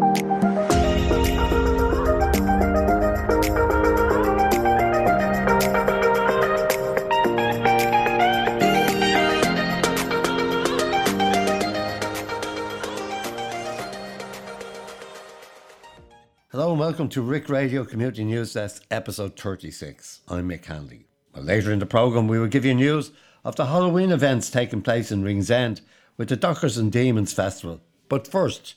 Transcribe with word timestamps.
Hello 0.00 0.14
and 16.70 16.80
welcome 16.80 17.10
to 17.10 17.20
Rick 17.20 17.50
Radio 17.50 17.84
Community 17.84 18.24
News 18.24 18.54
Desk, 18.54 18.82
episode 18.90 19.38
36. 19.38 20.22
I'm 20.28 20.48
Mick 20.48 20.64
Hanley. 20.64 21.04
Well, 21.34 21.44
later 21.44 21.72
in 21.72 21.78
the 21.78 21.84
programme, 21.84 22.26
we 22.26 22.38
will 22.38 22.46
give 22.46 22.64
you 22.64 22.74
news 22.74 23.12
of 23.44 23.56
the 23.56 23.66
Halloween 23.66 24.12
events 24.12 24.48
taking 24.48 24.80
place 24.80 25.12
in 25.12 25.22
Ringsend 25.22 25.82
with 26.16 26.30
the 26.30 26.36
Dockers 26.36 26.78
and 26.78 26.90
Demons 26.90 27.34
Festival. 27.34 27.82
But 28.08 28.26
first, 28.26 28.76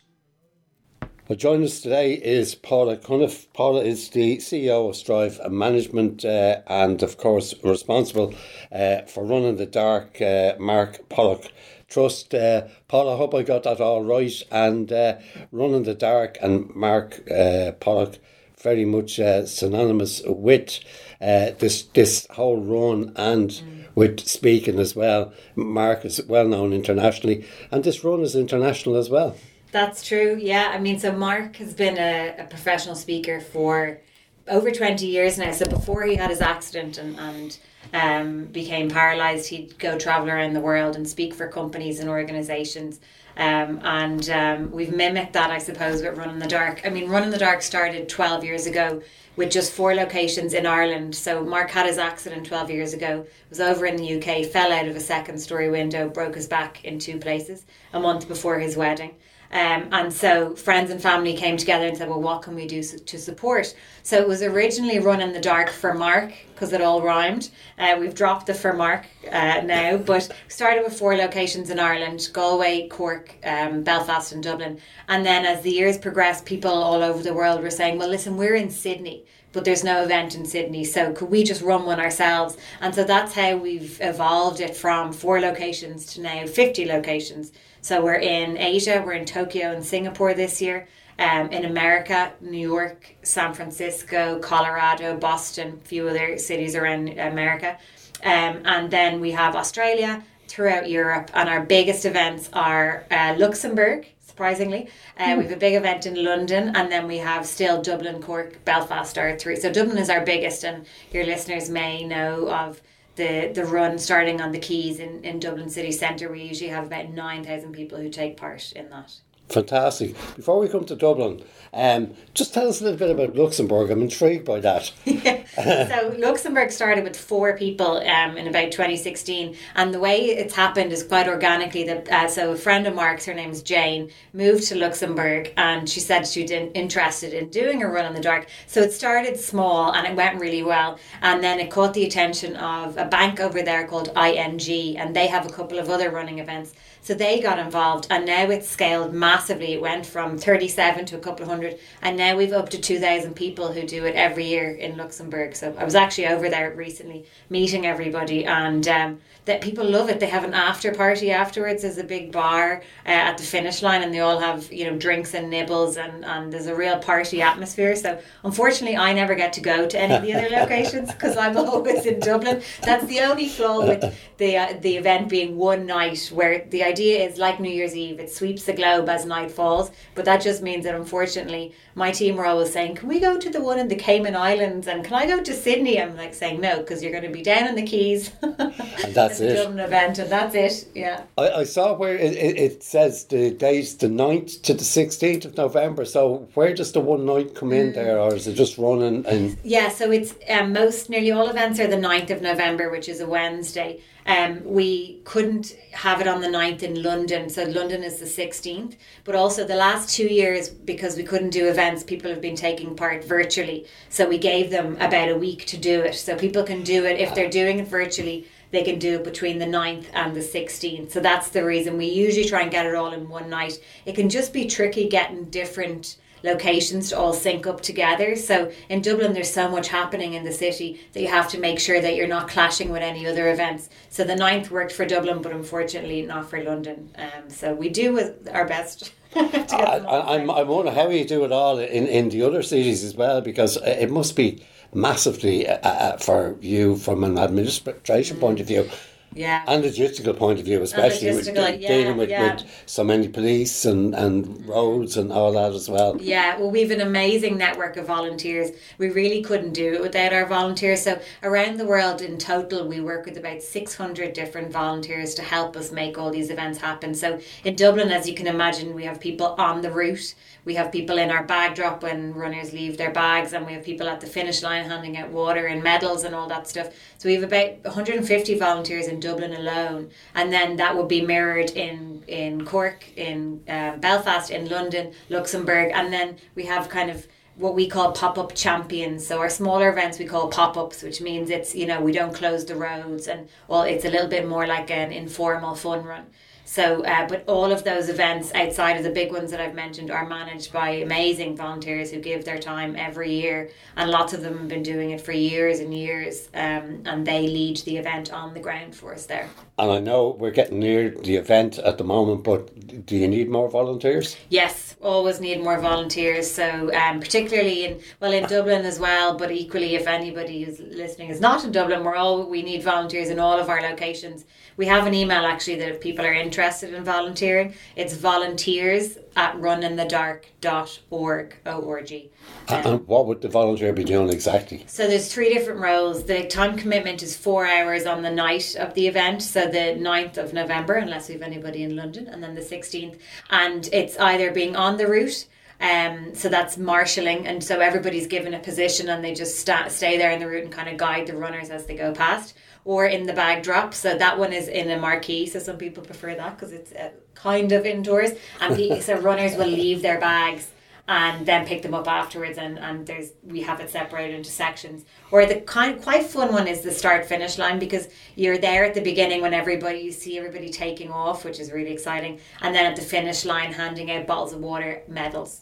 well, 1.30 1.38
joining 1.38 1.64
us 1.64 1.80
today 1.80 2.16
is 2.16 2.54
Paula 2.54 2.98
Cuniff. 2.98 3.48
Paula 3.54 3.82
is 3.82 4.10
the 4.10 4.38
CEO 4.40 4.90
of 4.90 4.98
Strive 4.98 5.40
Management 5.50 6.26
uh, 6.26 6.60
and, 6.68 7.02
of 7.02 7.18
course, 7.18 7.54
responsible 7.64 8.34
uh, 8.74 9.04
for 9.04 9.24
running 9.24 9.56
the 9.56 9.66
Dark 9.66 10.22
uh, 10.22 10.56
Mark 10.60 11.08
Pollock 11.08 11.50
Trust. 11.88 12.34
Uh, 12.36 12.68
Paula, 12.90 13.14
I 13.14 13.18
hope 13.18 13.34
I 13.34 13.44
got 13.44 13.64
that 13.64 13.80
all 13.80 14.04
right. 14.04 14.34
And 14.52 14.92
uh, 14.92 15.16
running 15.54 15.84
the 15.84 15.94
Dark 15.94 16.38
and 16.42 16.70
Mark 16.76 17.22
uh, 17.32 17.72
Pollock 17.80 18.18
very 18.62 18.84
much 18.84 19.18
uh, 19.18 19.46
synonymous 19.46 20.22
with 20.26 20.82
uh, 21.22 21.52
this 21.60 21.84
this 21.84 22.28
whole 22.32 22.62
run 22.62 23.14
and 23.16 23.50
mm. 23.50 23.86
with 23.96 24.20
speaking 24.28 24.78
as 24.78 24.94
well. 24.94 25.32
Mark 25.56 26.04
is 26.04 26.22
well 26.28 26.50
known 26.50 26.74
internationally, 26.74 27.46
and 27.72 27.86
this 27.86 28.04
run 28.04 28.22
is 28.22 28.36
international 28.36 28.98
as 28.98 29.10
well. 29.10 29.38
That's 29.74 30.08
true. 30.08 30.38
Yeah, 30.40 30.70
I 30.72 30.78
mean, 30.78 31.00
so 31.00 31.12
Mark 31.12 31.56
has 31.56 31.74
been 31.74 31.98
a, 31.98 32.36
a 32.38 32.44
professional 32.46 32.94
speaker 32.94 33.40
for 33.42 34.00
over 34.48 34.70
20 34.70 35.08
years 35.08 35.40
now. 35.40 35.52
So 35.52 35.66
before 35.66 36.04
he 36.04 36.16
had 36.16 36.30
his 36.30 36.42
accident 36.42 37.00
and, 37.00 37.18
and 37.20 37.58
um, 37.92 38.46
became 38.46 38.88
paralyzed, 38.88 39.50
he'd 39.50 39.80
go 39.80 39.98
travel 39.98 40.30
around 40.30 40.54
the 40.54 40.60
world 40.60 40.96
and 40.96 41.10
speak 41.10 41.34
for 41.34 41.48
companies 41.48 42.00
and 42.00 42.08
organizations. 42.08 43.00
Um, 43.36 43.80
and 43.84 44.30
um, 44.30 44.72
we've 44.72 44.96
mimicked 44.96 45.34
that, 45.34 45.50
I 45.50 45.58
suppose, 45.58 46.04
with 46.04 46.20
Run 46.20 46.30
in 46.30 46.38
the 46.38 46.48
Dark. 46.48 46.82
I 46.86 46.90
mean, 46.90 47.10
Run 47.10 47.24
in 47.24 47.32
the 47.32 47.40
Dark 47.40 47.64
started 47.64 48.08
12 48.08 48.44
years 48.44 48.68
ago 48.68 49.02
with 49.38 49.50
just 49.50 49.74
four 49.74 49.96
locations 49.96 50.54
in 50.54 50.68
Ireland. 50.68 51.16
So 51.16 51.44
Mark 51.44 51.72
had 51.72 51.88
his 51.88 51.98
accident 51.98 52.46
12 52.46 52.70
years 52.70 52.94
ago, 52.94 53.26
was 53.50 53.60
over 53.60 53.88
in 53.88 53.96
the 53.96 54.18
UK, 54.20 54.46
fell 54.46 54.72
out 54.72 54.88
of 54.88 54.96
a 54.96 55.00
second 55.00 55.40
story 55.40 55.72
window, 55.72 56.08
broke 56.08 56.36
his 56.36 56.46
back 56.46 56.86
in 56.86 57.00
two 57.00 57.18
places 57.18 57.66
a 57.92 58.00
month 58.00 58.28
before 58.28 58.60
his 58.60 58.78
wedding. 58.78 59.16
Um, 59.54 59.88
and 59.92 60.12
so 60.12 60.56
friends 60.56 60.90
and 60.90 61.00
family 61.00 61.36
came 61.36 61.58
together 61.58 61.86
and 61.86 61.96
said, 61.96 62.10
well, 62.10 62.20
what 62.20 62.42
can 62.42 62.56
we 62.56 62.66
do 62.66 62.82
to 62.82 63.20
support? 63.20 63.76
So 64.02 64.20
it 64.20 64.28
was 64.28 64.42
originally 64.42 64.98
run 64.98 65.22
in 65.22 65.32
the 65.32 65.40
dark 65.40 65.70
for 65.70 65.94
Mark 65.94 66.34
because 66.54 66.74
it 66.74 66.82
all 66.82 67.04
rhymed. 67.04 67.52
Uh, 67.78 67.96
we've 68.00 68.16
dropped 68.16 68.48
the 68.48 68.56
for 68.56 68.74
Mark 68.74 69.06
uh, 69.32 69.62
now, 69.64 69.98
but 69.98 70.36
started 70.48 70.84
with 70.84 70.98
four 70.98 71.16
locations 71.16 71.70
in 71.70 71.80
Ireland 71.80 72.30
Galway, 72.34 72.88
Cork, 72.88 73.36
um, 73.44 73.84
Belfast, 73.84 74.32
and 74.32 74.42
Dublin. 74.42 74.80
And 75.08 75.24
then 75.24 75.46
as 75.46 75.62
the 75.62 75.70
years 75.70 76.00
progressed, 76.00 76.46
people 76.46 76.72
all 76.72 77.04
over 77.04 77.22
the 77.22 77.34
world 77.34 77.62
were 77.62 77.70
saying, 77.70 78.00
well, 78.00 78.10
listen, 78.10 78.38
we're 78.38 78.56
in 78.56 78.72
Sydney 78.72 79.24
but 79.54 79.66
there's 79.66 79.84
no 79.84 80.04
event 80.04 80.34
in 80.34 80.46
Sydney. 80.46 80.84
So 80.84 81.14
could 81.14 81.30
we 81.30 81.44
just 81.44 81.62
run 81.62 81.86
one 81.86 82.00
ourselves? 82.00 82.58
And 82.82 82.94
so 82.94 83.04
that's 83.04 83.34
how 83.34 83.56
we've 83.56 84.00
evolved 84.02 84.60
it 84.60 84.76
from 84.76 85.14
four 85.14 85.40
locations 85.40 86.08
to 86.16 86.22
now 86.22 86.48
50 86.48 86.86
locations. 86.86 87.52
So 87.84 88.02
we're 88.02 88.16
in 88.16 88.56
Asia, 88.58 89.04
we're 89.06 89.12
in 89.12 89.26
Tokyo 89.26 89.74
and 89.74 89.84
Singapore 89.86 90.34
this 90.34 90.62
year. 90.62 90.88
Um, 91.20 91.50
in 91.52 91.66
America, 91.66 92.32
New 92.40 92.58
York, 92.58 93.14
San 93.24 93.54
Francisco, 93.54 94.40
Colorado, 94.40 95.18
Boston, 95.18 95.82
a 95.84 95.88
few 95.88 96.08
other 96.08 96.38
cities 96.38 96.76
around 96.76 97.10
America. 97.20 97.78
Um, 98.24 98.62
and 98.64 98.90
then 98.90 99.20
we 99.20 99.32
have 99.32 99.58
Australia, 99.58 100.24
throughout 100.48 100.90
Europe, 100.90 101.30
and 101.34 101.50
our 101.50 101.66
biggest 101.66 102.06
events 102.06 102.50
are 102.54 103.04
uh, 103.12 103.36
Luxembourg, 103.38 104.08
surprisingly. 104.22 104.88
Uh, 105.18 105.26
mm. 105.26 105.38
We 105.40 105.44
have 105.44 105.54
a 105.54 105.58
big 105.58 105.74
event 105.74 106.06
in 106.06 106.24
London, 106.24 106.76
and 106.78 106.90
then 106.90 107.06
we 107.06 107.18
have 107.18 107.46
still 107.46 107.82
Dublin, 107.82 108.22
Cork, 108.22 108.64
Belfast 108.64 109.18
are 109.18 109.38
three. 109.38 109.58
So 109.58 109.74
Dublin 109.74 109.98
is 109.98 110.10
our 110.10 110.24
biggest, 110.24 110.64
and 110.64 110.86
your 111.12 111.26
listeners 111.26 111.70
may 111.70 112.06
know 112.06 112.50
of 112.50 112.82
the 113.16 113.52
the 113.54 113.66
run 113.66 113.98
starting 114.00 114.42
on 114.42 114.52
the 114.52 114.60
quays 114.60 115.00
in, 115.00 115.24
in 115.24 115.40
Dublin 115.40 115.70
city 115.70 115.92
centre. 115.92 116.32
We 116.32 116.44
usually 116.44 116.70
have 116.70 116.86
about 116.86 117.10
nine 117.10 117.44
thousand 117.44 117.74
people 117.74 118.00
who 118.00 118.10
take 118.10 118.38
part 118.38 118.72
in 118.74 118.90
that. 118.90 119.14
Fantastic. 119.50 120.16
Before 120.36 120.60
we 120.60 120.68
come 120.68 120.86
to 120.86 120.96
Dublin, 120.96 121.44
um, 121.74 122.14
just 122.34 122.54
tell 122.54 122.68
us 122.70 122.82
a 122.82 122.84
little 122.84 123.00
bit 123.00 123.10
about 123.10 123.36
Luxembourg. 123.36 123.90
I'm 123.90 124.02
intrigued 124.02 124.46
by 124.46 124.60
that. 124.60 124.92
So 125.56 126.16
Luxembourg 126.18 126.72
started 126.72 127.04
with 127.04 127.16
four 127.16 127.56
people 127.56 127.98
um, 127.98 128.38
in 128.38 128.48
about 128.48 128.72
2016, 128.72 129.56
and 129.76 129.94
the 129.94 130.00
way 130.00 130.18
it's 130.18 130.56
happened 130.56 130.92
is 130.92 131.04
quite 131.04 131.28
organically. 131.28 131.84
That 131.84 132.12
uh, 132.12 132.28
so 132.28 132.54
a 132.54 132.56
friend 132.56 132.88
of 132.88 132.96
Mark's, 132.96 133.26
her 133.26 133.36
name's 133.36 133.62
Jane, 133.62 134.10
moved 134.34 134.68
to 134.70 134.76
Luxembourg, 134.76 135.54
and 135.56 135.88
she 135.88 136.00
said 136.00 136.26
she'd 136.26 136.50
been 136.50 136.72
interested 136.72 137.34
in 137.34 137.50
doing 137.50 137.84
a 137.84 137.88
run 137.88 138.06
in 138.06 138.16
the 138.16 138.22
dark. 138.22 138.48
So 138.66 138.82
it 138.82 138.94
started 138.94 139.40
small, 139.40 139.94
and 139.94 140.08
it 140.08 140.16
went 140.16 140.42
really 140.42 140.64
well, 140.64 140.98
and 141.22 141.44
then 141.44 141.60
it 141.60 141.70
caught 141.70 141.94
the 141.94 142.06
attention 142.06 142.56
of 142.56 142.98
a 142.98 143.06
bank 143.06 143.40
over 143.40 143.62
there 143.62 143.86
called 143.86 144.10
ING, 144.18 144.98
and 144.98 145.16
they 145.16 145.28
have 145.28 145.46
a 145.46 145.50
couple 145.50 145.78
of 145.78 145.90
other 145.90 146.10
running 146.10 146.40
events. 146.40 146.74
So 147.02 147.14
they 147.14 147.42
got 147.42 147.60
involved, 147.60 148.08
and 148.10 148.26
now 148.26 148.50
it's 148.50 148.68
scaled 148.68 149.14
massively. 149.14 149.33
It 149.34 149.82
went 149.82 150.06
from 150.06 150.38
37 150.38 151.06
to 151.06 151.18
a 151.18 151.20
couple 151.20 151.44
of 151.44 151.50
hundred, 151.50 151.80
and 152.02 152.16
now 152.16 152.36
we've 152.36 152.54
up 152.54 152.70
to 152.70 152.80
2,000 152.80 153.36
people 153.36 153.74
who 153.74 153.82
do 153.82 154.06
it 154.06 154.16
every 154.16 154.46
year 154.46 154.72
in 154.72 154.96
Luxembourg. 154.96 155.56
So 155.56 155.76
I 155.78 155.84
was 155.84 155.96
actually 155.96 156.28
over 156.28 156.50
there 156.50 156.72
recently 156.76 157.26
meeting 157.50 157.86
everybody, 157.86 158.46
and 158.46 158.88
um, 158.88 159.22
that 159.46 159.62
people 159.62 159.84
love 159.84 160.10
it. 160.10 160.20
They 160.20 160.28
have 160.28 160.44
an 160.44 160.54
after 160.54 160.94
party 160.94 161.32
afterwards. 161.32 161.82
There's 161.82 161.98
a 161.98 162.04
big 162.04 162.32
bar 162.32 162.82
uh, 163.06 163.10
at 163.10 163.38
the 163.38 163.44
finish 163.44 163.82
line, 163.82 164.02
and 164.02 164.14
they 164.14 164.20
all 164.20 164.40
have 164.40 164.72
you 164.72 164.86
know 164.86 164.98
drinks 164.98 165.34
and 165.34 165.50
nibbles, 165.50 165.98
and, 165.98 166.24
and 166.24 166.52
there's 166.52 166.68
a 166.68 166.76
real 166.76 166.98
party 167.00 167.42
atmosphere. 167.42 167.96
So 167.96 168.20
unfortunately, 168.44 168.98
I 168.98 169.14
never 169.14 169.36
get 169.36 169.54
to 169.54 169.62
go 169.62 169.88
to 169.88 170.00
any 170.00 170.14
of 170.14 170.22
the 170.22 170.34
other 170.34 170.50
locations 170.62 171.12
because 171.12 171.36
I'm 171.36 171.58
always 171.58 172.06
in 172.06 172.20
Dublin. 172.20 172.62
That's 172.82 173.06
the 173.06 173.20
only 173.22 173.50
flaw 173.50 173.86
with 173.86 174.16
the 174.38 174.58
uh, 174.58 174.74
the 174.80 174.98
event 174.98 175.30
being 175.30 175.58
one 175.58 175.86
night, 175.86 176.30
where 176.34 176.66
the 176.70 176.84
idea 176.84 177.28
is 177.28 177.38
like 177.38 177.60
New 177.60 177.72
Year's 177.72 177.96
Eve, 177.96 178.20
it 178.20 178.32
sweeps 178.32 178.64
the 178.64 178.74
globe 178.74 179.10
as 179.10 179.26
night 179.26 179.52
falls. 179.52 179.92
But 180.16 180.26
that 180.26 180.42
just 180.42 180.62
means 180.62 180.86
that 180.86 180.96
unfortunately, 180.96 181.74
my 181.96 182.12
team 182.12 182.40
are 182.40 182.46
always 182.46 182.72
saying, 182.72 182.96
"Can 182.96 183.10
we 183.10 183.20
go 183.20 183.38
to 183.38 183.50
the 183.50 183.62
one 183.62 183.78
in 183.78 183.90
the 183.90 183.96
Cayman 183.96 184.36
Islands?" 184.36 184.88
and 184.88 185.04
"Can 185.04 185.16
I 185.16 185.26
go 185.26 185.42
to 185.42 185.54
Sydney?" 185.54 186.02
I'm 186.02 186.16
like 186.16 186.34
saying 186.34 186.62
no 186.62 186.78
because 186.78 187.04
you're 187.04 187.12
going 187.12 187.24
to 187.24 187.30
be 187.30 187.44
down 187.44 187.68
in 187.68 187.76
the 187.76 187.86
quays. 187.86 188.32
and 188.42 189.14
that's 189.14 189.33
it. 189.40 189.56
Dublin 189.56 189.80
event, 189.80 190.20
and 190.20 190.30
that's 190.30 190.56
it. 190.56 190.88
Yeah. 190.96 191.24
I, 191.38 191.50
I 191.50 191.64
saw 191.64 191.94
where 191.94 192.16
it, 192.16 192.34
it, 192.34 192.58
it, 192.58 192.84
says 192.84 193.26
the 193.26 193.52
dates 193.52 193.96
the 193.96 194.08
9th 194.08 194.62
to 194.64 194.74
the 194.74 194.84
16th 194.84 195.46
of 195.46 195.58
November. 195.58 196.06
So 196.06 196.48
where 196.54 196.74
does 196.74 196.92
the 196.92 197.00
one 197.00 197.26
night 197.26 197.56
come 197.56 197.72
in 197.72 197.92
mm. 197.92 197.94
there, 197.94 198.20
or 198.20 198.36
is 198.36 198.48
it 198.48 198.54
just 198.54 198.78
running? 198.78 199.26
And 199.26 199.58
yeah, 199.64 199.90
so 199.90 200.12
it's 200.12 200.36
um, 200.50 200.74
most 200.74 201.10
nearly 201.10 201.32
all 201.32 201.50
events 201.50 201.80
are 201.80 201.88
the 201.88 201.98
9th 201.98 202.30
of 202.30 202.42
November, 202.42 202.90
which 202.90 203.10
is 203.10 203.20
a 203.20 203.28
Wednesday. 203.28 204.02
Um, 204.26 204.64
we 204.64 205.20
couldn't 205.26 205.76
have 205.92 206.22
it 206.22 206.28
on 206.28 206.42
the 206.42 206.48
9th 206.48 206.82
in 206.82 207.04
London, 207.04 207.50
so 207.50 207.64
London 207.64 208.04
is 208.04 208.20
the 208.20 208.26
16th. 208.26 208.96
But 209.26 209.36
also, 209.36 209.66
the 209.66 209.76
last 209.76 210.16
two 210.16 210.28
years, 210.28 210.70
because 210.70 211.18
we 211.18 211.24
couldn't 211.24 211.50
do 211.50 211.68
events, 211.68 212.04
people 212.04 212.30
have 212.30 212.42
been 212.42 212.56
taking 212.56 212.96
part 212.96 213.24
virtually. 213.24 213.86
So, 214.10 214.28
we 214.28 214.38
gave 214.38 214.70
them 214.70 214.96
about 215.02 215.30
a 215.30 215.38
week 215.38 215.66
to 215.68 215.78
do 215.78 216.02
it. 216.02 216.16
So, 216.16 216.38
people 216.38 216.64
can 216.64 216.84
do 216.84 217.06
it 217.06 217.20
if 217.20 217.36
they're 217.36 217.50
doing 217.50 217.80
it 217.80 217.88
virtually 217.88 218.48
they 218.74 218.84
can 218.84 218.98
do 218.98 219.16
it 219.16 219.24
between 219.24 219.60
the 219.60 219.66
9th 219.66 220.08
and 220.14 220.36
the 220.36 220.40
16th. 220.40 221.12
So 221.12 221.20
that's 221.20 221.50
the 221.50 221.64
reason 221.64 221.96
we 221.96 222.08
usually 222.08 222.50
try 222.50 222.64
and 222.64 222.72
get 222.72 222.88
it 222.88 222.96
all 222.96 223.14
in 223.14 223.30
one 223.30 223.48
night. 223.48 223.80
It 224.04 224.16
can 224.16 224.30
just 224.30 224.52
be 224.52 224.66
tricky 224.66 225.08
getting 225.08 225.46
different 225.46 226.18
locations 226.44 227.10
to 227.10 227.18
all 227.18 227.34
sync 227.34 227.68
up 227.68 227.82
together. 227.82 228.36
So 228.36 228.72
in 228.90 229.04
Dublin, 229.04 229.34
there's 229.34 229.54
so 229.54 229.70
much 229.70 229.90
happening 229.90 230.34
in 230.34 230.44
the 230.44 230.52
city 230.52 231.00
that 231.14 231.22
you 231.22 231.28
have 231.28 231.50
to 231.50 231.60
make 231.60 231.80
sure 231.80 232.02
that 232.02 232.16
you're 232.16 232.28
not 232.28 232.50
clashing 232.50 232.90
with 232.90 233.04
any 233.04 233.28
other 233.28 233.52
events. 233.52 233.90
So 234.10 234.24
the 234.24 234.34
9th 234.34 234.72
worked 234.72 234.92
for 234.92 235.06
Dublin, 235.06 235.44
but 235.44 235.52
unfortunately 235.52 236.24
not 236.24 236.50
for 236.50 236.62
London. 236.62 237.12
Um, 237.16 237.50
so 237.50 237.76
we 237.76 237.90
do 237.90 238.34
our 238.52 238.68
best. 238.68 239.14
I, 239.36 240.36
am 240.36 240.50
I'm 240.50 240.68
wondering 240.68 240.96
how 240.96 241.10
you 241.10 241.26
do 241.26 241.46
it 241.46 241.52
all 241.52 241.78
in, 241.78 242.08
in 242.08 242.30
the 242.30 242.42
other 242.42 242.64
cities 242.64 243.04
as 243.04 243.16
well, 243.16 243.40
because 243.40 243.78
it 243.78 244.10
must 244.10 244.36
be 244.36 244.64
massively 244.94 245.68
uh, 245.68 245.78
uh, 245.84 246.18
for 246.18 246.56
you 246.62 246.96
from 246.98 247.24
an 247.24 247.38
administration 247.38 248.38
point 248.38 248.60
of 248.60 248.68
view 248.68 248.90
Yeah. 249.36 249.64
And 249.68 249.84
logistical 249.84 250.38
point 250.38 250.60
of 250.60 250.66
view, 250.66 250.82
especially 250.82 251.34
with 251.34 251.48
yeah, 251.48 251.72
dealing 251.76 252.18
with, 252.18 252.30
yeah. 252.30 252.56
with 252.56 252.84
so 252.86 253.04
many 253.04 253.28
police 253.28 253.86
and, 253.86 254.14
and 254.16 254.46
mm-hmm. 254.46 254.70
roads 254.70 255.18
and 255.18 255.32
all 255.32 255.52
that 255.54 255.74
as 255.74 255.90
well. 255.90 256.18
Yeah, 256.20 256.58
well, 256.58 256.72
we've 256.72 256.92
an 256.92 257.02
amazing 257.02 257.58
network 257.58 257.98
of 257.98 258.08
volunteers. 258.08 258.72
We 258.98 259.10
really 259.10 259.42
couldn't 259.42 259.74
do 259.74 259.94
it 259.94 260.02
without 260.02 260.34
our 260.34 260.46
volunteers. 260.46 261.02
So, 261.04 261.20
around 261.42 261.78
the 261.78 261.86
world 261.86 262.22
in 262.22 262.38
total, 262.38 262.88
we 262.88 263.02
work 263.02 263.26
with 263.26 263.38
about 263.38 263.62
600 263.62 264.34
different 264.34 264.72
volunteers 264.72 265.34
to 265.36 265.42
help 265.42 265.76
us 265.76 265.92
make 265.92 266.18
all 266.18 266.32
these 266.32 266.50
events 266.50 266.80
happen. 266.80 267.14
So, 267.14 267.40
in 267.64 267.76
Dublin, 267.76 268.12
as 268.12 268.28
you 268.28 268.36
can 268.36 268.48
imagine, 268.48 268.94
we 268.94 269.04
have 269.06 269.20
people 269.20 269.56
on 269.58 269.82
the 269.82 269.92
route. 269.92 270.36
We 270.66 270.76
have 270.76 270.92
people 270.92 271.18
in 271.18 271.30
our 271.30 271.44
bag 271.44 271.76
drop 271.76 272.04
when 272.04 272.34
runners 272.34 272.72
leave 272.72 272.98
their 272.98 273.12
bags, 273.12 273.54
and 273.54 273.66
we 273.66 273.74
have 273.74 273.84
people 273.84 274.08
at 274.08 274.22
the 274.22 274.28
finish 274.28 274.62
line 274.64 274.86
handing 274.86 275.18
out 275.18 275.30
water 275.30 275.66
and 275.66 275.84
medals 275.84 276.24
and 276.24 276.34
all 276.34 276.48
that 276.48 276.68
stuff. 276.68 276.94
So, 277.18 277.28
we 277.30 277.36
have 277.36 277.44
about 277.44 277.84
150 277.84 278.60
volunteers 278.60 279.08
in 279.08 279.20
Dublin 279.24 279.54
alone, 279.54 280.10
and 280.36 280.52
then 280.52 280.76
that 280.78 280.96
would 280.96 281.08
be 281.08 281.22
mirrored 281.22 281.72
in, 281.72 282.24
in 282.28 282.66
Cork, 282.66 283.00
in 283.16 283.64
um, 283.68 284.00
Belfast, 284.00 284.52
in 284.52 284.70
London, 284.70 285.14
Luxembourg, 285.30 285.92
and 285.94 286.12
then 286.12 286.38
we 286.56 286.66
have 286.66 286.90
kind 286.90 287.10
of 287.10 287.28
what 287.56 287.76
we 287.76 287.88
call 287.88 288.12
pop-up 288.12 288.56
champions. 288.56 289.26
So 289.28 289.40
our 289.40 289.50
smaller 289.50 289.90
events 289.90 290.18
we 290.20 290.26
call 290.26 290.50
pop-ups 290.50 291.04
which 291.04 291.22
means 291.22 291.50
it's 291.50 291.76
you 291.76 291.86
know 291.86 292.02
we 292.02 292.12
don't 292.12 292.34
close 292.34 292.66
the 292.66 292.76
roads 292.76 293.28
and 293.28 293.48
well 293.68 293.84
it's 293.84 294.06
a 294.06 294.10
little 294.10 294.28
bit 294.28 294.48
more 294.48 294.66
like 294.66 294.90
an 294.90 295.12
informal 295.12 295.76
fun 295.76 296.04
run 296.04 296.26
so 296.74 297.06
uh, 297.06 297.28
but 297.28 297.44
all 297.48 297.72
of 297.72 297.84
those 297.84 298.10
events 298.10 298.52
outside 298.56 298.98
of 298.98 299.04
the 299.04 299.12
big 299.12 299.32
ones 299.32 299.52
that 299.52 299.62
i've 299.62 299.76
mentioned 299.76 300.10
are 300.10 300.28
managed 300.28 300.74
by 300.74 300.90
amazing 300.90 301.56
volunteers 301.56 302.10
who 302.12 302.20
give 302.20 302.44
their 302.46 302.58
time 302.58 302.96
every 302.96 303.32
year 303.32 303.70
and 303.96 304.10
lots 304.10 304.34
of 304.34 304.42
them 304.42 304.58
have 304.58 304.68
been 304.68 304.82
doing 304.82 305.12
it 305.12 305.22
for 305.22 305.34
years 305.34 305.80
and 305.80 305.94
years 305.94 306.50
um, 306.56 307.04
and 307.06 307.28
they 307.28 307.42
lead 307.48 307.78
the 307.90 307.96
event 307.98 308.34
on 308.34 308.54
the 308.56 308.60
ground 308.60 308.96
for 308.96 309.14
us 309.14 309.28
there 309.28 309.48
And 309.78 309.92
I 309.92 310.00
know 310.00 310.36
we're 310.40 310.52
getting 310.52 310.80
near 310.80 311.10
the 311.12 311.36
event 311.36 311.78
at 311.80 311.98
the 312.00 312.04
moment, 312.04 312.44
but 312.44 313.06
do 313.06 313.16
you 313.16 313.28
need 313.28 313.50
more 313.50 313.70
volunteers? 313.70 314.36
Yes, 314.50 314.96
always 315.02 315.40
need 315.40 315.64
more 315.64 315.80
volunteers. 315.80 316.50
So, 316.50 316.94
um, 316.94 317.20
particularly 317.20 317.86
in 317.86 318.02
well 318.20 318.34
in 318.34 318.46
Dublin 318.46 318.86
as 318.86 319.00
well, 319.00 319.38
but 319.38 319.52
equally 319.52 319.96
if 319.96 320.08
anybody 320.08 320.64
who's 320.64 320.80
listening 320.80 321.30
is 321.30 321.40
not 321.40 321.64
in 321.66 321.72
Dublin, 321.72 322.04
we're 322.04 322.16
all 322.16 322.50
we 322.50 322.62
need 322.62 322.84
volunteers 322.84 323.30
in 323.30 323.40
all 323.40 323.60
of 323.60 323.70
our 323.70 323.82
locations. 323.82 324.46
We 324.78 324.86
have 324.88 325.06
an 325.06 325.14
email 325.14 325.46
actually 325.46 325.76
that 325.76 325.90
if 325.90 326.00
people 326.00 326.26
are 326.26 326.34
interested 326.34 326.63
in 326.64 327.04
volunteering, 327.04 327.74
it's 327.96 328.14
volunteers 328.16 329.18
at 329.36 329.56
runinthedark.org. 329.58 331.56
O-R-G. 331.66 332.30
A- 332.70 332.74
uh, 332.74 332.82
And 332.86 333.08
what 333.08 333.26
would 333.28 333.42
the 333.42 333.50
volunteer 333.50 333.92
be 333.94 334.04
doing 334.04 334.30
exactly? 334.30 334.84
So 334.88 335.08
there's 335.08 335.32
three 335.34 335.54
different 335.54 335.80
roles. 335.82 336.26
The 336.26 336.48
time 336.48 336.78
commitment 336.78 337.22
is 337.24 337.36
four 337.36 337.66
hours 337.66 338.06
on 338.06 338.22
the 338.22 338.30
night 338.30 338.76
of 338.76 338.94
the 338.94 339.08
event, 339.08 339.42
so 339.42 339.66
the 339.68 339.98
9th 340.00 340.38
of 340.38 340.54
November, 340.54 340.94
unless 340.96 341.28
we 341.28 341.34
have 341.34 341.44
anybody 341.44 341.84
in 341.84 341.96
London, 341.96 342.28
and 342.28 342.42
then 342.44 342.56
the 342.56 342.62
16th. 342.62 343.18
And 343.50 343.90
it's 343.92 344.18
either 344.18 344.52
being 344.52 344.76
on 344.76 344.98
the 344.98 345.08
route, 345.08 345.46
um, 345.82 346.36
so 346.36 346.50
that's 346.50 346.78
marshalling, 346.78 347.48
and 347.48 347.64
so 347.64 347.80
everybody's 347.80 348.28
given 348.28 348.54
a 348.54 348.60
position 348.60 349.10
and 349.10 349.24
they 349.24 349.34
just 349.34 349.60
sta 349.60 349.88
stay 349.88 350.18
there 350.18 350.32
in 350.32 350.40
the 350.40 350.48
route 350.48 350.64
and 350.64 350.72
kind 350.72 350.90
of 350.90 350.98
guide 350.98 351.28
the 351.28 351.36
runners 351.36 351.70
as 351.70 351.86
they 351.86 351.96
go 351.96 352.14
past. 352.14 352.56
Or 352.86 353.06
in 353.06 353.26
the 353.26 353.32
bag 353.32 353.64
drop, 353.64 353.94
so 353.94 354.18
that 354.18 354.38
one 354.38 354.52
is 354.52 354.68
in 354.68 354.92
a 354.92 355.00
marquee. 355.00 355.46
So 355.46 355.60
some 355.60 355.78
people 355.78 356.04
prefer 356.04 356.36
that 356.36 356.58
because 356.58 356.74
it's 356.74 356.92
uh, 356.92 357.12
kind 357.34 357.72
of 357.72 357.86
indoors, 357.86 358.32
and 358.60 359.02
so 359.02 359.18
runners 359.22 359.56
will 359.56 359.68
leave 359.68 360.02
their 360.02 360.20
bags 360.20 360.68
and 361.08 361.46
then 361.46 361.66
pick 361.66 361.82
them 361.82 361.94
up 361.94 362.08
afterwards 362.08 362.58
and, 362.58 362.80
and 362.80 363.06
there's 363.06 363.32
we 363.44 363.62
have 363.62 363.80
it 363.82 363.90
separated 363.90 364.36
into 364.36 364.50
sections. 364.50 365.04
Or 365.32 365.46
the 365.46 365.60
kind 365.62 366.02
quite 366.02 366.26
fun 366.26 366.54
one 366.54 366.68
is 366.68 366.82
the 366.82 366.92
start 366.92 367.26
finish 367.26 367.58
line 367.58 367.78
because 367.78 368.08
you're 368.36 368.58
there 368.58 368.86
at 368.86 368.94
the 368.94 369.02
beginning 369.02 369.42
when 369.42 369.54
everybody 369.54 370.00
you 370.00 370.12
see 370.12 370.38
everybody 370.38 370.70
taking 370.70 371.12
off 371.12 371.44
which 371.44 371.60
is 371.60 371.72
really 371.72 371.92
exciting 371.92 372.40
and 372.62 372.74
then 372.74 372.86
at 372.86 372.96
the 372.96 373.02
finish 373.02 373.44
line 373.44 373.74
handing 373.74 374.12
out 374.12 374.28
bottles 374.28 374.54
of 374.54 374.60
water 374.60 375.04
medals. 375.08 375.62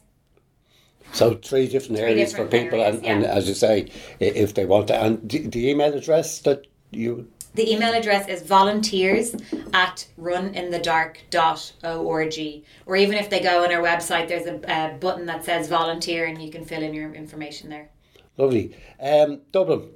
So 1.14 1.34
three 1.34 1.68
different 1.68 2.00
areas 2.00 2.32
different 2.32 2.52
for 2.52 2.58
people, 2.58 2.80
areas, 2.80 2.98
and, 2.98 3.06
and 3.06 3.26
as 3.26 3.48
you 3.48 3.54
say, 3.54 3.92
if 4.20 4.54
they 4.54 4.66
want 4.66 4.88
to, 4.88 4.96
and 4.96 5.30
the 5.30 5.70
email 5.70 5.94
address 5.94 6.40
that 6.40 6.68
you 6.92 7.28
the 7.54 7.72
email 7.72 7.94
address 7.94 8.28
is 8.28 8.42
volunteers 8.44 9.36
at 9.74 10.08
runinthedark.org 10.20 12.64
or 12.86 12.96
even 12.96 13.18
if 13.18 13.30
they 13.30 13.40
go 13.40 13.64
on 13.64 13.72
our 13.74 13.82
website 13.82 14.28
there's 14.28 14.46
a, 14.48 14.56
a 14.68 14.98
button 14.98 15.26
that 15.26 15.44
says 15.44 15.68
volunteer 15.68 16.26
and 16.26 16.42
you 16.42 16.52
can 16.52 16.66
fill 16.66 16.82
in 16.82 16.94
your 16.94 17.14
information 17.14 17.70
there 17.70 17.90
lovely. 18.38 18.76
Um, 19.00 19.42
Dublin, 19.52 19.90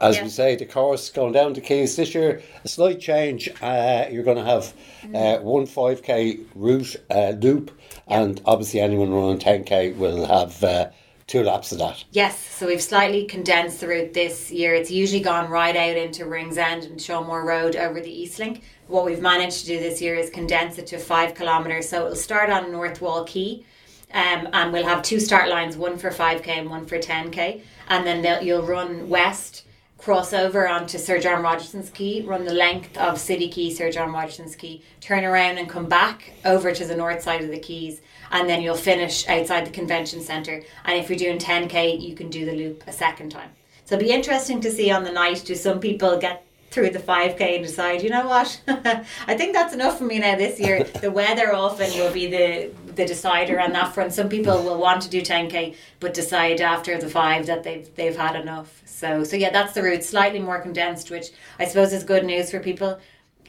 as 0.00 0.16
Yeah. 0.16 0.24
we 0.24 0.28
say, 0.30 0.56
the 0.56 0.66
course 0.66 1.10
going 1.10 1.32
down 1.32 1.54
to 1.54 1.60
quays 1.60 1.94
this 1.94 2.14
year. 2.14 2.42
A 2.64 2.68
slight 2.68 2.98
change. 3.00 3.48
Uh, 3.60 4.06
you're 4.10 4.24
going 4.24 4.38
to 4.38 4.44
have 4.44 4.72
uh, 5.14 5.38
one 5.38 5.66
five 5.66 6.02
k 6.02 6.40
route 6.54 6.96
uh, 7.10 7.34
loop, 7.40 7.70
and 8.08 8.40
obviously 8.44 8.80
anyone 8.80 9.12
running 9.12 9.38
ten 9.38 9.62
k 9.64 9.92
will 9.92 10.26
have 10.26 10.64
uh, 10.64 10.86
two 11.26 11.42
laps 11.42 11.72
of 11.72 11.78
that. 11.78 12.04
Yes, 12.10 12.38
so 12.38 12.66
we've 12.66 12.82
slightly 12.82 13.24
condensed 13.24 13.80
the 13.80 13.88
route 13.88 14.12
this 14.12 14.50
year. 14.50 14.74
It's 14.74 14.90
usually 14.90 15.22
gone 15.22 15.50
right 15.50 15.76
out 15.76 15.96
into 15.96 16.24
Ringsend 16.24 16.84
and 16.84 17.00
Sean 17.00 17.26
Moore 17.26 17.44
Road 17.44 17.76
over 17.76 18.00
the 18.00 18.10
Eastlink. 18.10 18.62
What 18.88 19.04
we've 19.04 19.20
managed 19.20 19.60
to 19.60 19.66
do 19.66 19.78
this 19.78 20.00
year 20.00 20.14
is 20.14 20.30
condense 20.30 20.78
it 20.78 20.86
to 20.88 20.98
five 20.98 21.34
kilometres. 21.34 21.88
So 21.88 22.04
it'll 22.04 22.16
start 22.16 22.50
on 22.50 22.70
North 22.70 23.00
Wall 23.00 23.24
Quay, 23.24 23.64
um, 24.12 24.48
and 24.52 24.72
we'll 24.72 24.86
have 24.86 25.02
two 25.02 25.20
start 25.20 25.48
lines, 25.48 25.76
one 25.76 25.96
for 25.96 26.10
5k 26.10 26.48
and 26.48 26.70
one 26.70 26.86
for 26.86 26.98
10k. 26.98 27.62
And 27.88 28.06
then 28.06 28.44
you'll 28.44 28.66
run 28.66 29.08
west, 29.08 29.64
cross 30.02 30.32
over 30.32 30.68
onto 30.68 30.98
Sir 30.98 31.20
John 31.20 31.44
Rogerson's 31.44 31.88
Quay, 31.88 32.22
run 32.22 32.44
the 32.44 32.52
length 32.52 32.98
of 32.98 33.20
City 33.20 33.48
Quay, 33.48 33.70
Sir 33.70 33.92
John 33.92 34.12
Rogerson's 34.12 34.56
Quay, 34.56 34.82
turn 35.00 35.24
around 35.24 35.58
and 35.58 35.68
come 35.68 35.86
back 35.86 36.32
over 36.44 36.72
to 36.72 36.84
the 36.84 36.96
north 36.96 37.22
side 37.22 37.40
of 37.40 37.50
the 37.50 37.60
quays, 37.60 38.00
and 38.32 38.48
then 38.48 38.62
you'll 38.62 38.74
finish 38.74 39.28
outside 39.28 39.64
the 39.64 39.70
convention 39.70 40.20
centre. 40.20 40.60
And 40.84 40.98
if 40.98 41.08
you're 41.08 41.18
doing 41.18 41.38
10k, 41.38 42.00
you 42.00 42.16
can 42.16 42.30
do 42.30 42.44
the 42.44 42.52
loop 42.52 42.82
a 42.88 42.92
second 42.92 43.30
time. 43.30 43.50
So 43.84 43.94
it'll 43.94 44.04
be 44.04 44.12
interesting 44.12 44.60
to 44.62 44.72
see 44.72 44.90
on 44.90 45.04
the 45.04 45.12
night 45.12 45.44
do 45.44 45.54
some 45.54 45.78
people 45.78 46.18
get 46.18 46.44
through 46.72 46.90
the 46.90 46.98
5k 46.98 47.56
and 47.56 47.64
decide, 47.64 48.02
you 48.02 48.08
know 48.08 48.26
what, 48.26 48.60
I 48.66 49.36
think 49.36 49.52
that's 49.52 49.74
enough 49.74 49.98
for 49.98 50.04
me 50.04 50.18
now 50.18 50.36
this 50.36 50.58
year. 50.58 50.82
The 50.84 51.10
weather 51.10 51.54
often 51.54 51.90
will 51.92 52.12
be 52.12 52.26
the 52.26 52.70
the 52.94 53.06
decider 53.06 53.58
on 53.58 53.72
that 53.72 53.94
front. 53.94 54.12
Some 54.12 54.28
people 54.28 54.62
will 54.62 54.78
want 54.78 55.00
to 55.02 55.08
do 55.08 55.22
10k 55.22 55.76
but 56.00 56.12
decide 56.12 56.60
after 56.60 56.98
the 56.98 57.08
5 57.08 57.46
that 57.46 57.62
they've 57.62 57.94
they've 57.94 58.16
had 58.16 58.36
enough. 58.36 58.82
So 58.86 59.22
so 59.22 59.36
yeah, 59.36 59.50
that's 59.50 59.74
the 59.74 59.82
route, 59.82 60.02
slightly 60.02 60.40
more 60.40 60.60
condensed, 60.60 61.10
which 61.10 61.26
I 61.58 61.66
suppose 61.66 61.92
is 61.92 62.04
good 62.04 62.24
news 62.24 62.50
for 62.50 62.60
people 62.60 62.98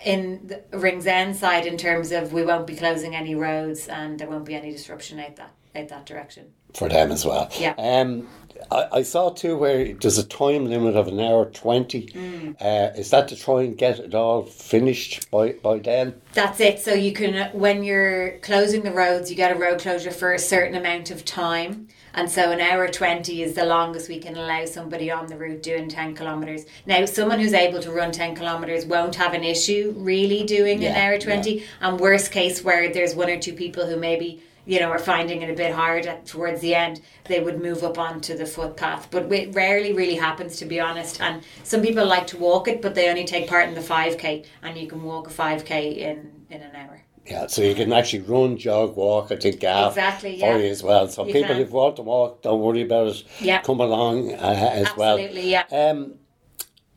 in 0.04 0.48
the 0.48 0.78
Ringsend 0.78 1.36
side 1.36 1.66
in 1.66 1.78
terms 1.78 2.12
of 2.12 2.34
we 2.34 2.44
won't 2.44 2.68
be 2.68 2.76
closing 2.76 3.16
any 3.16 3.36
roads 3.36 3.88
and 3.88 4.20
there 4.20 4.30
won't 4.30 4.46
be 4.46 4.56
any 4.56 4.72
disruption 4.72 5.20
out 5.20 5.38
that 5.38 5.54
out 5.76 5.88
that 5.88 6.06
direction. 6.06 6.54
For 6.74 6.90
them 6.90 7.12
as 7.12 7.26
well. 7.26 7.50
Yeah. 7.60 7.74
Um, 7.78 8.28
I, 8.72 8.88
I 8.92 9.02
saw 9.04 9.30
too 9.30 9.58
where 9.58 9.94
there's 9.94 10.18
a 10.18 10.26
time 10.26 10.66
limit 10.66 10.96
of 10.96 11.08
an 11.08 11.20
hour 11.20 11.46
twenty. 11.46 12.08
Mm. 12.08 12.62
Uh, 12.62 12.98
is 12.98 13.10
that 13.12 13.28
to 13.30 13.36
try 13.36 13.64
and 13.64 13.78
get 13.78 14.00
it 14.00 14.16
all 14.16 14.44
finished 14.44 15.30
by 15.32 15.54
by 15.54 15.80
then? 15.80 16.16
That's 16.34 16.60
it. 16.60 16.80
So 16.80 16.94
you 16.94 17.14
can, 17.14 17.52
when 17.52 17.84
you're 17.84 18.40
closing 18.40 18.84
the 18.84 18.92
roads, 18.92 19.30
you 19.30 19.36
get 19.36 19.56
a 19.56 19.60
road 19.60 19.80
closure 19.80 20.12
for 20.12 20.34
a 20.34 20.40
certain 20.40 20.76
amount 20.76 21.12
of 21.12 21.26
time. 21.26 21.88
And 22.16 22.30
so 22.30 22.52
an 22.52 22.62
hour 22.62 22.88
20 22.88 23.42
is 23.42 23.56
the 23.56 23.66
longest 23.66 24.08
we 24.08 24.20
can 24.20 24.38
allow 24.38 24.66
somebody 24.66 25.10
on 25.10 25.26
the 25.26 25.36
route 25.36 25.64
doing 25.64 25.90
10 25.90 26.16
kilometres. 26.16 26.66
Now, 26.86 27.06
someone 27.06 27.40
who's 27.40 27.54
able 27.54 27.82
to 27.82 27.92
run 27.92 28.12
10 28.12 28.36
kilometres 28.36 28.86
won't 28.86 29.16
have 29.16 29.34
an 29.34 29.44
issue 29.44 29.96
really 29.98 30.44
doing 30.44 30.86
an 30.86 30.96
hour 30.96 31.18
20. 31.18 31.64
And 31.82 32.00
worst 32.00 32.32
case, 32.32 32.64
where 32.64 32.94
there's 32.94 33.16
one 33.16 33.32
or 33.32 33.40
two 33.40 33.54
people 33.54 33.88
who 33.88 33.98
maybe 33.98 34.44
you 34.66 34.80
know, 34.80 34.90
are 34.90 35.00
finding 35.00 35.42
it 35.42 35.50
a 35.50 35.54
bit 35.54 35.74
hard 35.74 36.06
at, 36.06 36.26
towards 36.26 36.62
the 36.62 36.74
end, 36.74 37.02
they 37.26 37.40
would 37.40 37.62
move 37.62 37.84
up 37.84 37.98
onto 37.98 38.38
the 38.38 38.46
footpath. 38.46 39.10
But 39.12 39.32
it 39.32 39.54
rarely 39.54 39.94
really 39.94 40.16
happens, 40.16 40.58
to 40.58 40.66
be 40.66 40.80
honest. 40.80 41.20
And 41.22 41.44
some 41.64 41.82
people 41.82 42.06
like 42.06 42.28
to 42.28 42.38
walk 42.38 42.68
it, 42.68 42.82
but 42.82 42.96
they 42.96 43.10
only 43.10 43.26
take 43.26 43.48
part 43.48 43.68
in 43.68 43.76
the 43.76 43.82
5K, 43.82 44.46
and 44.62 44.78
you 44.78 44.88
can 44.88 45.04
walk 45.04 45.28
a 45.28 45.34
5K 45.34 45.98
in, 45.98 46.32
in 46.50 46.62
an 46.62 46.76
hour. 46.76 47.02
Yeah, 47.26 47.48
so 47.48 47.62
you 47.62 47.74
can 47.74 47.94
actually 47.94 48.24
run, 48.24 48.58
jog, 48.58 48.98
walk. 48.98 49.32
I 49.32 49.38
think 49.38 49.62
gaff 49.62 49.94
Exactly, 49.94 50.40
for 50.40 50.46
yeah. 50.46 50.58
you 50.58 50.66
as 50.70 50.84
well. 50.84 51.08
So 51.08 51.26
You 51.26 51.32
people 51.34 51.56
can. 51.56 51.66
who 51.66 51.72
want 51.72 51.96
to 51.96 52.02
walk, 52.02 52.42
don't 52.42 52.60
worry 52.62 52.82
about 52.82 53.08
it. 53.08 53.24
Yeah. 53.40 53.62
come 53.62 53.80
along 53.80 54.34
uh, 54.34 54.38
as 54.74 54.96
well. 54.98 55.18
Absolutely, 55.18 55.50
yeah. 55.50 55.64
Um, 55.72 56.16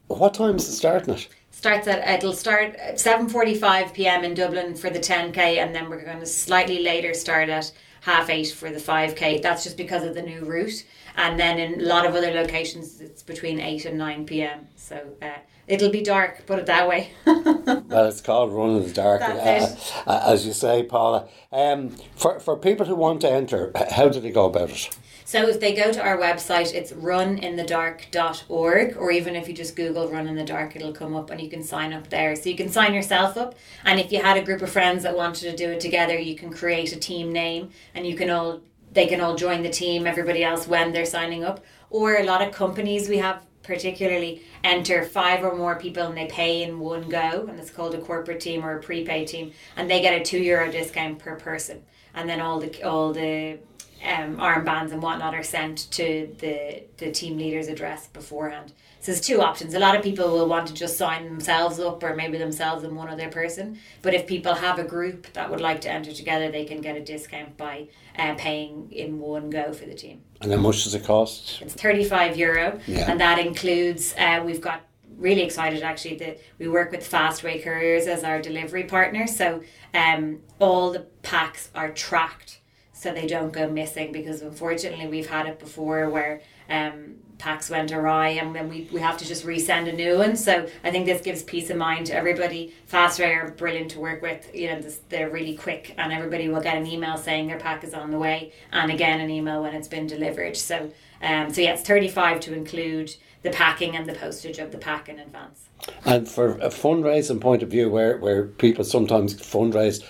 what 0.09 0.35
time 0.35 0.57
is 0.57 0.69
it 0.69 0.73
starting 0.73 1.15
at? 1.15 1.29
Starts 1.67 1.89
at 1.89 2.09
it'll 2.09 2.33
start 2.33 2.77
at 2.77 2.95
7:45 2.95 3.93
p.m. 3.93 4.23
in 4.23 4.35
Dublin 4.35 4.77
for 4.77 4.89
the 4.89 5.01
10k 5.01 5.37
and 5.59 5.75
then 5.75 5.91
we're 5.91 6.05
going 6.05 6.21
to 6.21 6.27
slightly 6.27 6.79
later 6.81 7.13
start 7.13 7.49
at 7.49 7.73
half 8.03 8.31
8 8.31 8.53
for 8.53 8.71
the 8.71 8.79
5k 8.79 9.43
that's 9.43 9.65
just 9.65 9.77
because 9.77 10.05
of 10.05 10.15
the 10.15 10.23
new 10.23 10.45
route 10.45 10.85
and 11.17 11.41
then 11.41 11.59
in 11.59 11.81
a 11.81 11.85
lot 11.85 12.07
of 12.07 12.15
other 12.15 12.31
locations 12.31 13.01
it's 13.01 13.25
between 13.25 13.59
8 13.59 13.85
and 13.85 13.99
9 13.99 14.27
p.m. 14.27 14.69
so 14.77 15.09
uh, 15.21 15.39
it'll 15.67 15.91
be 15.91 16.05
dark 16.05 16.47
put 16.47 16.61
it 16.61 16.67
that 16.67 16.87
way 16.89 17.11
Well, 17.27 18.07
it's 18.07 18.21
called 18.21 18.53
Run 18.53 18.77
in 18.77 18.85
the 18.85 18.93
Dark, 18.93 19.23
uh, 19.23 19.67
uh, 20.07 20.23
as 20.27 20.47
you 20.47 20.53
say, 20.53 20.83
Paula. 20.85 21.29
Um, 21.51 21.91
for 22.15 22.39
for 22.41 22.57
people 22.57 22.87
who 22.87 22.95
want 22.95 23.21
to 23.23 23.31
enter, 23.31 23.73
how 23.91 24.09
do 24.09 24.21
they 24.21 24.31
go 24.31 24.47
about 24.47 24.71
it? 24.71 24.91
So 25.27 25.47
if 25.49 25.59
they 25.59 25.75
go 25.75 25.91
to 25.91 26.01
our 26.01 26.17
website, 26.17 26.73
it's 26.73 26.93
runinthedark.org, 26.93 28.97
or 28.97 29.11
even 29.11 29.35
if 29.35 29.49
you 29.49 29.55
just 29.55 29.75
Google 29.75 30.09
Run 30.09 30.29
in 30.29 30.37
the 30.37 30.45
Dark, 30.45 30.77
it'll 30.77 30.93
come 30.93 31.17
up 31.17 31.31
and 31.31 31.41
you 31.41 31.51
can 31.51 31.65
sign 31.65 31.93
up 31.93 32.11
there. 32.11 32.37
So 32.37 32.49
you 32.49 32.55
can 32.55 32.69
sign 32.69 32.95
yourself 32.95 33.37
up. 33.37 33.57
And 33.85 33.99
if 33.99 34.13
you 34.13 34.23
had 34.23 34.37
a 34.37 34.45
group 34.45 34.63
of 34.63 34.71
friends 34.71 35.03
that 35.03 35.17
wanted 35.17 35.51
to 35.51 35.57
do 35.57 35.73
it 35.73 35.81
together, 35.81 36.17
you 36.17 36.37
can 36.37 36.53
create 36.53 36.93
a 36.93 36.97
team 36.97 37.33
name 37.33 37.71
and 37.93 38.07
you 38.07 38.15
can 38.15 38.31
all 38.31 38.61
they 38.93 39.09
can 39.09 39.21
all 39.21 39.35
join 39.35 39.65
the 39.65 39.69
team, 39.69 40.07
everybody 40.07 40.45
else 40.45 40.69
when 40.69 40.93
they're 40.93 41.05
signing 41.05 41.43
up. 41.43 41.59
Or 41.91 42.15
a 42.15 42.23
lot 42.23 42.41
of 42.41 42.55
companies 42.55 43.09
we 43.09 43.19
have 43.19 43.43
particularly 43.65 44.43
enter 44.63 45.05
five 45.05 45.43
or 45.43 45.57
more 45.57 45.75
people 45.75 46.05
and 46.05 46.17
they 46.17 46.27
pay 46.27 46.63
in 46.63 46.79
one 46.79 47.09
go 47.09 47.47
and 47.49 47.59
it's 47.59 47.71
called 47.71 47.97
a 47.97 48.01
corporate 48.01 48.39
team 48.39 48.65
or 48.65 48.79
a 48.79 48.81
prepaid 48.81 49.27
team 49.27 49.51
and 49.75 49.91
they 49.91 50.01
get 50.01 50.21
a 50.21 50.23
two 50.23 50.39
euro 50.39 50.71
discount 50.71 51.19
per 51.19 51.35
person 51.35 51.83
and 52.15 52.29
then 52.29 52.41
all 52.41 52.61
the 52.61 52.85
all 52.85 53.13
the 53.13 53.59
um, 54.05 54.37
armbands 54.37 54.93
and 54.93 55.03
whatnot 55.03 55.35
are 55.35 55.43
sent 55.43 55.91
to 55.93 56.35
the 56.39 56.83
the 56.99 57.11
team 57.11 57.37
leader's 57.39 57.69
address 57.69 58.07
beforehand 58.09 58.73
so 59.01 59.13
there's 59.13 59.21
two 59.21 59.41
options 59.41 59.75
a 59.75 59.79
lot 59.79 59.95
of 59.97 60.03
people 60.03 60.31
will 60.33 60.49
want 60.49 60.67
to 60.67 60.75
just 60.75 60.97
sign 60.97 61.25
themselves 61.25 61.79
up 61.81 62.03
or 62.03 62.15
maybe 62.15 62.39
themselves 62.39 62.85
and 62.85 62.95
one 62.97 63.09
other 63.09 63.29
person 63.29 63.79
but 64.03 64.15
if 64.15 64.27
people 64.27 64.55
have 64.55 64.79
a 64.79 64.85
group 64.85 65.33
that 65.33 65.51
would 65.51 65.61
like 65.61 65.81
to 65.81 65.91
enter 65.91 66.13
together 66.13 66.51
they 66.51 66.65
can 66.65 66.81
get 66.81 66.97
a 66.97 67.05
discount 67.05 67.57
by 67.57 67.89
uh, 68.19 68.35
paying 68.37 68.91
in 68.93 69.19
one 69.19 69.51
go 69.51 69.73
for 69.73 69.87
the 69.87 69.95
team 69.95 70.21
and 70.43 70.53
how 70.53 70.59
much 70.59 70.85
does 70.85 70.95
it 70.95 71.05
cost? 71.05 71.63
It's 71.63 71.75
35 71.75 72.37
euro, 72.37 72.79
Yeah. 72.87 73.11
and 73.11 73.19
that 73.21 73.39
includes, 73.39 74.15
uh, 74.19 74.43
we've 74.45 74.61
got 74.61 74.83
really 75.17 75.41
excited 75.41 75.83
actually 75.83 76.17
that 76.17 76.39
we 76.59 76.69
work 76.69 76.91
with 76.93 77.11
Fastway 77.11 77.63
Couriers 77.63 78.07
as 78.07 78.23
our 78.23 78.41
delivery 78.43 78.85
partner. 78.85 79.27
So 79.27 79.63
um, 79.95 80.41
all 80.59 80.93
the 80.93 81.07
packs 81.23 81.71
are 81.75 81.91
tracked 81.91 82.61
so 82.97 83.13
they 83.13 83.27
don't 83.27 83.53
go 83.53 83.69
missing 83.69 84.11
because 84.11 84.41
unfortunately 84.41 85.07
we've 85.07 85.29
had 85.29 85.47
it 85.47 85.59
before 85.59 86.09
where 86.09 86.41
um, 86.71 87.17
packs 87.37 87.69
went 87.69 87.93
awry 87.93 88.29
and 88.29 88.55
then 88.55 88.71
we, 88.71 88.89
we 88.91 89.01
have 89.01 89.19
to 89.19 89.27
just 89.27 89.45
resend 89.45 89.87
a 89.87 89.93
new 89.93 90.17
one. 90.17 90.35
So 90.35 90.67
I 90.83 90.91
think 90.91 91.05
this 91.05 91.21
gives 91.21 91.43
peace 91.43 91.69
of 91.69 91.77
mind 91.77 92.07
to 92.07 92.15
everybody. 92.15 92.75
Fastway 92.91 93.37
are 93.37 93.51
brilliant 93.51 93.91
to 93.91 94.01
work 94.01 94.23
with. 94.23 94.51
You 94.55 94.73
know, 94.73 94.81
this, 94.81 95.01
they're 95.11 95.29
really 95.29 95.57
quick 95.57 95.95
and 95.99 96.11
everybody 96.11 96.49
will 96.49 96.63
get 96.63 96.79
an 96.79 96.87
email 96.87 97.19
saying 97.19 97.49
their 97.49 97.59
pack 97.59 97.85
is 97.85 97.93
on 97.93 98.11
the 98.11 98.19
way 98.19 98.55
and 98.73 98.91
again 98.91 99.21
an 99.21 99.29
email 99.29 99.63
when 99.63 99.75
it's 99.75 99.89
been 99.89 100.07
delivered. 100.07 100.57
So 100.57 100.91
um, 101.21 101.53
so 101.53 101.61
yeah, 101.61 101.75
it's 101.75 101.83
35 101.83 102.41
to 102.41 102.55
include 102.55 103.15
the 103.43 103.51
packing 103.51 103.97
and 103.97 104.09
the 104.09 104.15
postage 104.15 104.59
of 104.59 104.73
the 104.73 104.79
pack 104.79 105.09
in 105.09 105.19
advance. 105.19 105.69
And 106.05 106.29
for 106.29 106.53
a 106.53 106.69
fundraising 106.69 107.41
point 107.41 107.63
of 107.63 107.71
view, 107.71 107.89
where, 107.91 108.19
where 108.19 108.47
people 108.47 108.85
sometimes 108.85 109.35
fundraise, 109.35 110.03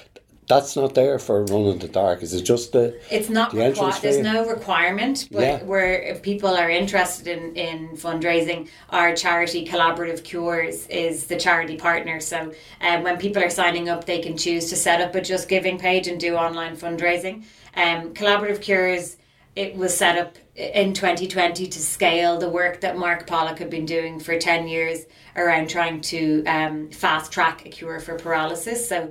that's 0.49 0.77
not 0.77 0.95
there 0.95 1.19
for 1.19 1.45
Run 1.45 1.63
in 1.67 1.79
the 1.79 1.89
Dark. 1.89 2.23
Is 2.23 2.33
it 2.33 2.43
just 2.43 2.73
the 2.73 2.99
It's 3.11 3.29
not 3.29 3.53
The 3.53 3.69
required. 3.69 4.03
There's 4.03 4.19
no 4.19 4.47
requirement, 4.47 5.29
but 5.31 5.43
Yeah. 5.43 5.63
where 5.65 6.01
if 6.01 6.23
people 6.23 6.51
are 6.51 6.71
interested 6.71 7.27
in, 7.27 7.55
in 7.57 7.97
fundraising, 7.97 8.69
our 8.91 9.15
charity 9.15 9.67
Collaborative 9.67 10.23
Cures 10.23 10.87
is 10.87 11.27
the 11.27 11.37
charity 11.37 11.77
partner. 11.77 12.21
So 12.21 12.53
um, 12.81 13.03
when 13.03 13.19
people 13.19 13.43
are 13.43 13.51
signing 13.51 13.89
up, 13.89 14.05
they 14.05 14.21
can 14.21 14.37
choose 14.37 14.69
to 14.71 14.77
set 14.77 15.01
up 15.01 15.15
a 15.15 15.21
Just 15.21 15.49
Giving 15.49 15.79
page 15.79 16.07
and 16.07 16.21
do 16.21 16.37
online 16.37 16.77
fundraising. 16.77 17.45
Um, 17.77 18.15
Collaborative 18.15 18.61
Cures 18.61 19.17
it 19.57 19.75
was 19.75 19.97
set 19.97 20.19
up 20.19 20.37
in 20.55 20.93
2020 20.93 21.67
to 21.67 21.79
scale 21.79 22.39
the 22.39 22.49
work 22.49 22.83
that 22.83 22.99
Mark 22.99 23.27
Pollock 23.27 23.59
had 23.59 23.71
been 23.71 23.87
doing 23.87 24.21
for 24.21 24.39
10 24.39 24.69
years 24.69 25.07
around 25.35 25.69
trying 25.69 26.03
to 26.03 26.45
um, 26.45 26.91
fast 26.91 27.33
track 27.33 27.65
a 27.65 27.71
cure 27.71 27.99
for 27.99 28.17
paralysis. 28.17 28.87
So 28.87 29.11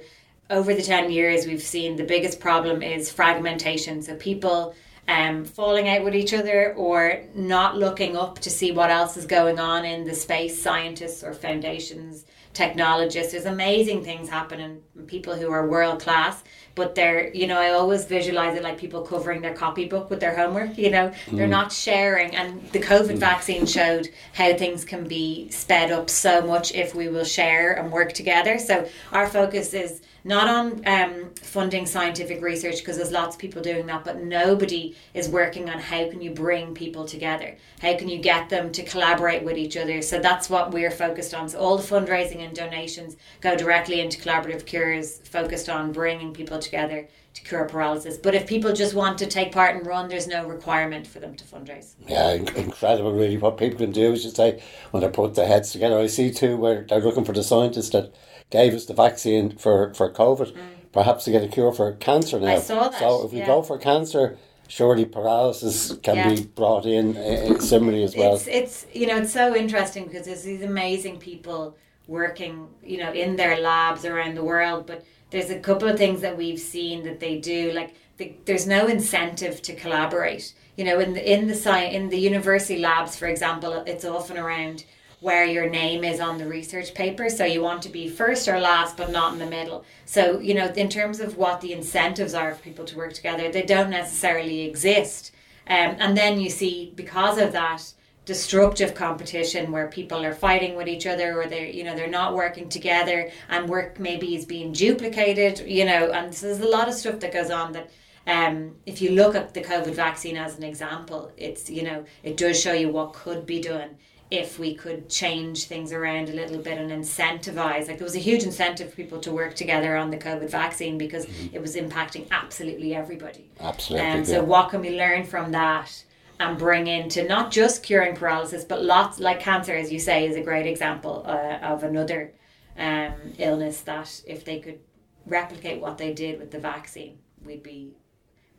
over 0.49 0.73
the 0.73 0.81
10 0.81 1.11
years, 1.11 1.45
we've 1.45 1.61
seen 1.61 1.95
the 1.95 2.03
biggest 2.03 2.39
problem 2.39 2.81
is 2.81 3.11
fragmentation. 3.11 4.01
So 4.01 4.15
people 4.15 4.75
um, 5.07 5.45
falling 5.45 5.87
out 5.87 6.03
with 6.03 6.15
each 6.15 6.33
other 6.33 6.73
or 6.73 7.21
not 7.33 7.77
looking 7.77 8.15
up 8.15 8.39
to 8.39 8.49
see 8.49 8.71
what 8.71 8.89
else 8.89 9.17
is 9.17 9.25
going 9.25 9.59
on 9.59 9.85
in 9.85 10.03
the 10.03 10.15
space, 10.15 10.61
scientists 10.61 11.23
or 11.23 11.33
foundations, 11.33 12.25
technologists. 12.53 13.31
There's 13.31 13.45
amazing 13.45 14.03
things 14.03 14.29
happening, 14.29 14.81
people 15.07 15.35
who 15.35 15.51
are 15.51 15.67
world 15.67 16.01
class, 16.01 16.43
but 16.75 16.93
they're, 16.93 17.33
you 17.33 17.47
know, 17.47 17.59
I 17.59 17.71
always 17.71 18.05
visualize 18.05 18.57
it 18.57 18.63
like 18.63 18.77
people 18.77 19.01
covering 19.01 19.41
their 19.41 19.53
copybook 19.53 20.09
with 20.09 20.19
their 20.19 20.35
homework, 20.35 20.77
you 20.77 20.91
know, 20.91 21.13
they're 21.31 21.47
not 21.47 21.71
sharing. 21.71 22.35
And 22.35 22.69
the 22.71 22.79
COVID 22.79 23.17
vaccine 23.17 23.65
showed 23.65 24.09
how 24.33 24.53
things 24.53 24.83
can 24.83 25.07
be 25.07 25.49
sped 25.49 25.91
up 25.91 26.09
so 26.09 26.41
much 26.41 26.73
if 26.73 26.93
we 26.93 27.07
will 27.07 27.23
share 27.23 27.73
and 27.73 27.91
work 27.91 28.11
together. 28.13 28.59
So 28.59 28.87
our 29.11 29.27
focus 29.27 29.73
is 29.73 30.01
not 30.25 30.47
on 30.47 30.81
um, 30.87 31.29
funding 31.39 31.85
scientific 31.85 32.41
research 32.41 32.79
because 32.79 32.97
there's 32.97 33.11
lots 33.11 33.35
of 33.35 33.39
people 33.39 33.61
doing 33.61 33.85
that, 33.85 34.03
but 34.03 34.23
nobody 34.23 34.95
is 35.13 35.29
working 35.29 35.69
on 35.69 35.77
how 35.77 36.09
can 36.09 36.19
you 36.19 36.31
bring 36.31 36.73
people 36.73 37.05
together? 37.05 37.55
How 37.79 37.95
can 37.95 38.09
you 38.09 38.17
get 38.17 38.49
them 38.49 38.71
to 38.71 38.81
collaborate 38.81 39.43
with 39.43 39.55
each 39.55 39.77
other? 39.77 40.01
So 40.01 40.19
that's 40.19 40.49
what 40.49 40.71
we're 40.71 40.89
focused 40.89 41.35
on. 41.35 41.47
So 41.47 41.59
all 41.59 41.77
the 41.77 41.83
fundraising 41.83 42.43
and 42.43 42.55
donations 42.55 43.17
go 43.39 43.55
directly 43.55 44.01
into 44.01 44.19
Collaborative 44.19 44.65
Cures, 44.65 45.19
focused 45.19 45.69
on 45.69 45.91
bringing 45.91 46.33
people 46.33 46.57
together 46.65 47.07
to 47.35 47.41
cure 47.43 47.65
paralysis. 47.65 48.17
But 48.17 48.35
if 48.35 48.47
people 48.47 48.73
just 48.73 48.93
want 48.93 49.17
to 49.19 49.25
take 49.25 49.51
part 49.51 49.75
and 49.75 49.85
run, 49.85 50.09
there's 50.09 50.27
no 50.27 50.47
requirement 50.47 51.05
for 51.07 51.19
them 51.19 51.35
to 51.35 51.43
fundraise. 51.43 51.93
Yeah, 52.07 52.31
incredible, 52.31 53.13
really. 53.13 53.37
What 53.37 53.57
people 53.57 53.77
can 53.77 53.91
do, 53.91 54.13
is 54.13 54.25
you 54.25 54.31
say, 54.31 54.61
when 54.91 55.01
they 55.03 55.09
put 55.09 55.35
their 55.35 55.47
heads 55.47 55.71
together. 55.71 55.97
I 55.99 56.07
see 56.07 56.31
too 56.31 56.57
where 56.57 56.85
they're 56.87 57.01
looking 57.01 57.25
for 57.25 57.33
the 57.33 57.43
scientists 57.43 57.89
that 57.91 58.13
gave 58.49 58.73
us 58.73 58.85
the 58.85 58.93
vaccine 58.93 59.57
for, 59.57 59.93
for 59.93 60.11
COVID, 60.11 60.55
perhaps 60.91 61.25
to 61.25 61.31
get 61.31 61.43
a 61.43 61.47
cure 61.47 61.73
for 61.73 61.93
cancer 61.93 62.39
now. 62.39 62.47
Mm. 62.47 62.57
I 62.57 62.59
saw 62.59 62.89
that, 62.89 62.99
So 62.99 63.25
if 63.25 63.31
we 63.33 63.39
yeah. 63.39 63.47
go 63.47 63.61
for 63.61 63.77
cancer, 63.77 64.37
surely 64.67 65.05
paralysis 65.05 65.93
can 66.03 66.15
Yeah. 66.15 66.29
be 66.35 66.43
brought 66.43 66.85
in 66.85 67.17
uh, 67.17 67.55
uh, 67.55 67.59
similarly 67.59 68.03
as 68.03 68.15
well. 68.15 68.35
It's 68.35 68.47
it's 68.47 68.85
you 68.93 69.07
know 69.07 69.17
it's 69.17 69.33
so 69.33 69.55
interesting 69.55 70.05
because 70.05 70.25
there's 70.25 70.43
these 70.43 70.63
amazing 70.63 71.17
people 71.19 71.75
working 72.07 72.67
you 72.83 72.97
know 72.97 73.11
in 73.11 73.35
their 73.35 73.59
labs 73.59 74.05
around 74.05 74.35
the 74.35 74.43
world, 74.43 74.85
but 74.87 75.03
there's 75.35 75.49
a 75.49 75.59
couple 75.59 75.89
of 75.89 75.97
things 75.97 76.21
that 76.21 76.37
we've 76.37 76.59
seen 76.59 77.03
that 77.03 77.19
they 77.19 77.37
do 77.37 77.73
like 77.73 77.93
the, 78.17 78.33
there's 78.45 78.65
no 78.65 78.87
incentive 78.87 79.61
to 79.63 79.75
collaborate. 79.75 80.53
You 80.77 80.85
know, 80.85 80.99
in 80.99 81.13
the 81.13 81.33
in 81.33 81.47
the 81.47 81.55
sci 81.55 81.83
in 81.87 82.07
the 82.07 82.17
university 82.17 82.79
labs, 82.79 83.17
for 83.17 83.27
example, 83.27 83.83
it's 83.85 84.05
often 84.05 84.37
around 84.37 84.85
where 85.19 85.43
your 85.43 85.69
name 85.69 86.05
is 86.05 86.21
on 86.21 86.37
the 86.37 86.47
research 86.47 86.93
paper. 86.93 87.29
So 87.29 87.43
you 87.43 87.61
want 87.61 87.81
to 87.83 87.89
be 87.89 88.07
first 88.07 88.47
or 88.47 88.59
last, 88.59 88.95
but 88.95 89.11
not 89.11 89.33
in 89.33 89.39
the 89.39 89.45
middle. 89.45 89.83
So, 90.05 90.39
you 90.39 90.53
know, 90.53 90.67
in 90.67 90.87
terms 90.87 91.19
of 91.19 91.35
what 91.35 91.59
the 91.59 91.73
incentives 91.73 92.33
are 92.33 92.53
for 92.53 92.61
people 92.61 92.85
to 92.85 92.97
work 92.97 93.13
together, 93.13 93.51
they 93.51 93.63
don't 93.63 93.89
necessarily 93.89 94.61
exist. 94.61 95.31
Um, 95.67 95.97
and 95.99 96.15
then 96.15 96.39
you 96.39 96.49
see, 96.49 96.93
because 96.95 97.39
of 97.39 97.51
that, 97.53 97.83
destructive 98.25 98.95
competition 98.95 99.71
where 99.71 99.87
people 99.87 100.23
are 100.23 100.33
fighting 100.33 100.75
with 100.75 100.87
each 100.87 101.05
other 101.05 101.39
or 101.39 101.47
they're 101.47 101.67
you 101.67 101.83
know 101.83 101.95
they're 101.95 102.07
not 102.07 102.33
working 102.33 102.67
together 102.67 103.29
and 103.49 103.69
work 103.69 103.99
maybe 103.99 104.35
is 104.35 104.45
being 104.45 104.71
duplicated 104.71 105.59
you 105.67 105.85
know 105.85 106.11
and 106.11 106.33
so 106.33 106.47
there's 106.47 106.59
a 106.59 106.67
lot 106.67 106.87
of 106.87 106.93
stuff 106.93 107.19
that 107.19 107.31
goes 107.31 107.51
on 107.51 107.71
that 107.71 107.89
um, 108.27 108.75
if 108.85 109.01
you 109.01 109.11
look 109.11 109.35
at 109.35 109.53
the 109.53 109.61
COVID 109.61 109.93
vaccine 109.93 110.35
as 110.35 110.57
an 110.57 110.63
example, 110.63 111.31
it's 111.37 111.69
you 111.69 111.83
know 111.83 112.05
it 112.23 112.37
does 112.37 112.59
show 112.59 112.73
you 112.73 112.89
what 112.89 113.13
could 113.13 113.45
be 113.45 113.61
done 113.61 113.97
if 114.31 114.57
we 114.57 114.73
could 114.73 115.07
change 115.07 115.65
things 115.65 115.93
around 115.93 116.29
a 116.29 116.33
little 116.33 116.57
bit 116.57 116.79
and 116.79 116.89
incentivize. 116.89 117.87
Like 117.87 117.99
there 117.99 118.05
was 118.05 118.15
a 118.15 118.19
huge 118.19 118.43
incentive 118.43 118.89
for 118.89 118.95
people 118.95 119.19
to 119.21 119.31
work 119.31 119.55
together 119.55 119.95
on 119.95 120.09
the 120.09 120.17
COVID 120.17 120.49
vaccine 120.49 120.97
because 120.97 121.27
it 121.53 121.61
was 121.61 121.75
impacting 121.75 122.27
absolutely 122.31 122.95
everybody. 122.95 123.51
Absolutely. 123.59 124.07
And 124.07 124.27
yeah. 124.27 124.35
so, 124.35 124.43
what 124.43 124.69
can 124.69 124.81
we 124.81 124.97
learn 124.97 125.23
from 125.23 125.51
that 125.51 126.03
and 126.39 126.57
bring 126.57 126.87
into 126.87 127.23
not 127.23 127.51
just 127.51 127.83
curing 127.83 128.15
paralysis, 128.15 128.63
but 128.63 128.83
lots 128.83 129.19
like 129.19 129.39
cancer, 129.39 129.73
as 129.73 129.91
you 129.91 129.99
say, 129.99 130.27
is 130.27 130.35
a 130.35 130.41
great 130.41 130.65
example 130.65 131.23
uh, 131.25 131.57
of 131.61 131.83
another 131.83 132.33
um, 132.77 133.13
illness 133.37 133.81
that 133.81 134.21
if 134.27 134.43
they 134.43 134.59
could 134.59 134.79
replicate 135.25 135.81
what 135.81 135.97
they 135.97 136.13
did 136.13 136.39
with 136.39 136.51
the 136.51 136.59
vaccine, 136.59 137.17
we'd 137.43 137.63
be 137.63 137.95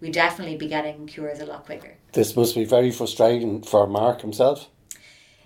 we'd 0.01 0.13
definitely 0.13 0.57
be 0.57 0.69
getting 0.69 1.07
cures 1.07 1.41
a 1.41 1.47
lot 1.47 1.65
quicker. 1.65 1.97
This 2.13 2.37
must 2.37 2.55
be 2.55 2.65
very 2.65 2.91
frustrating 2.91 3.63
for 3.63 3.87
Mark 3.87 4.21
himself. 4.21 4.69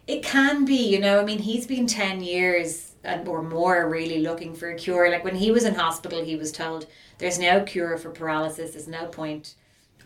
It 0.06 0.22
can 0.22 0.64
be, 0.64 0.88
you 0.88 0.98
know. 0.98 1.20
I 1.20 1.24
mean, 1.24 1.38
he's 1.38 1.66
been 1.66 1.86
ten 1.86 2.22
years 2.22 2.92
and 3.02 3.26
or 3.26 3.42
more 3.42 3.88
really 3.88 4.20
looking 4.20 4.54
for 4.54 4.70
a 4.70 4.74
cure. 4.74 5.10
Like 5.10 5.24
when 5.24 5.36
he 5.36 5.50
was 5.50 5.64
in 5.64 5.74
hospital, 5.74 6.24
he 6.24 6.36
was 6.36 6.52
told 6.52 6.86
there's 7.18 7.38
no 7.38 7.62
cure 7.62 7.96
for 7.96 8.10
paralysis. 8.10 8.72
There's 8.72 8.88
no 8.88 9.06
point 9.06 9.54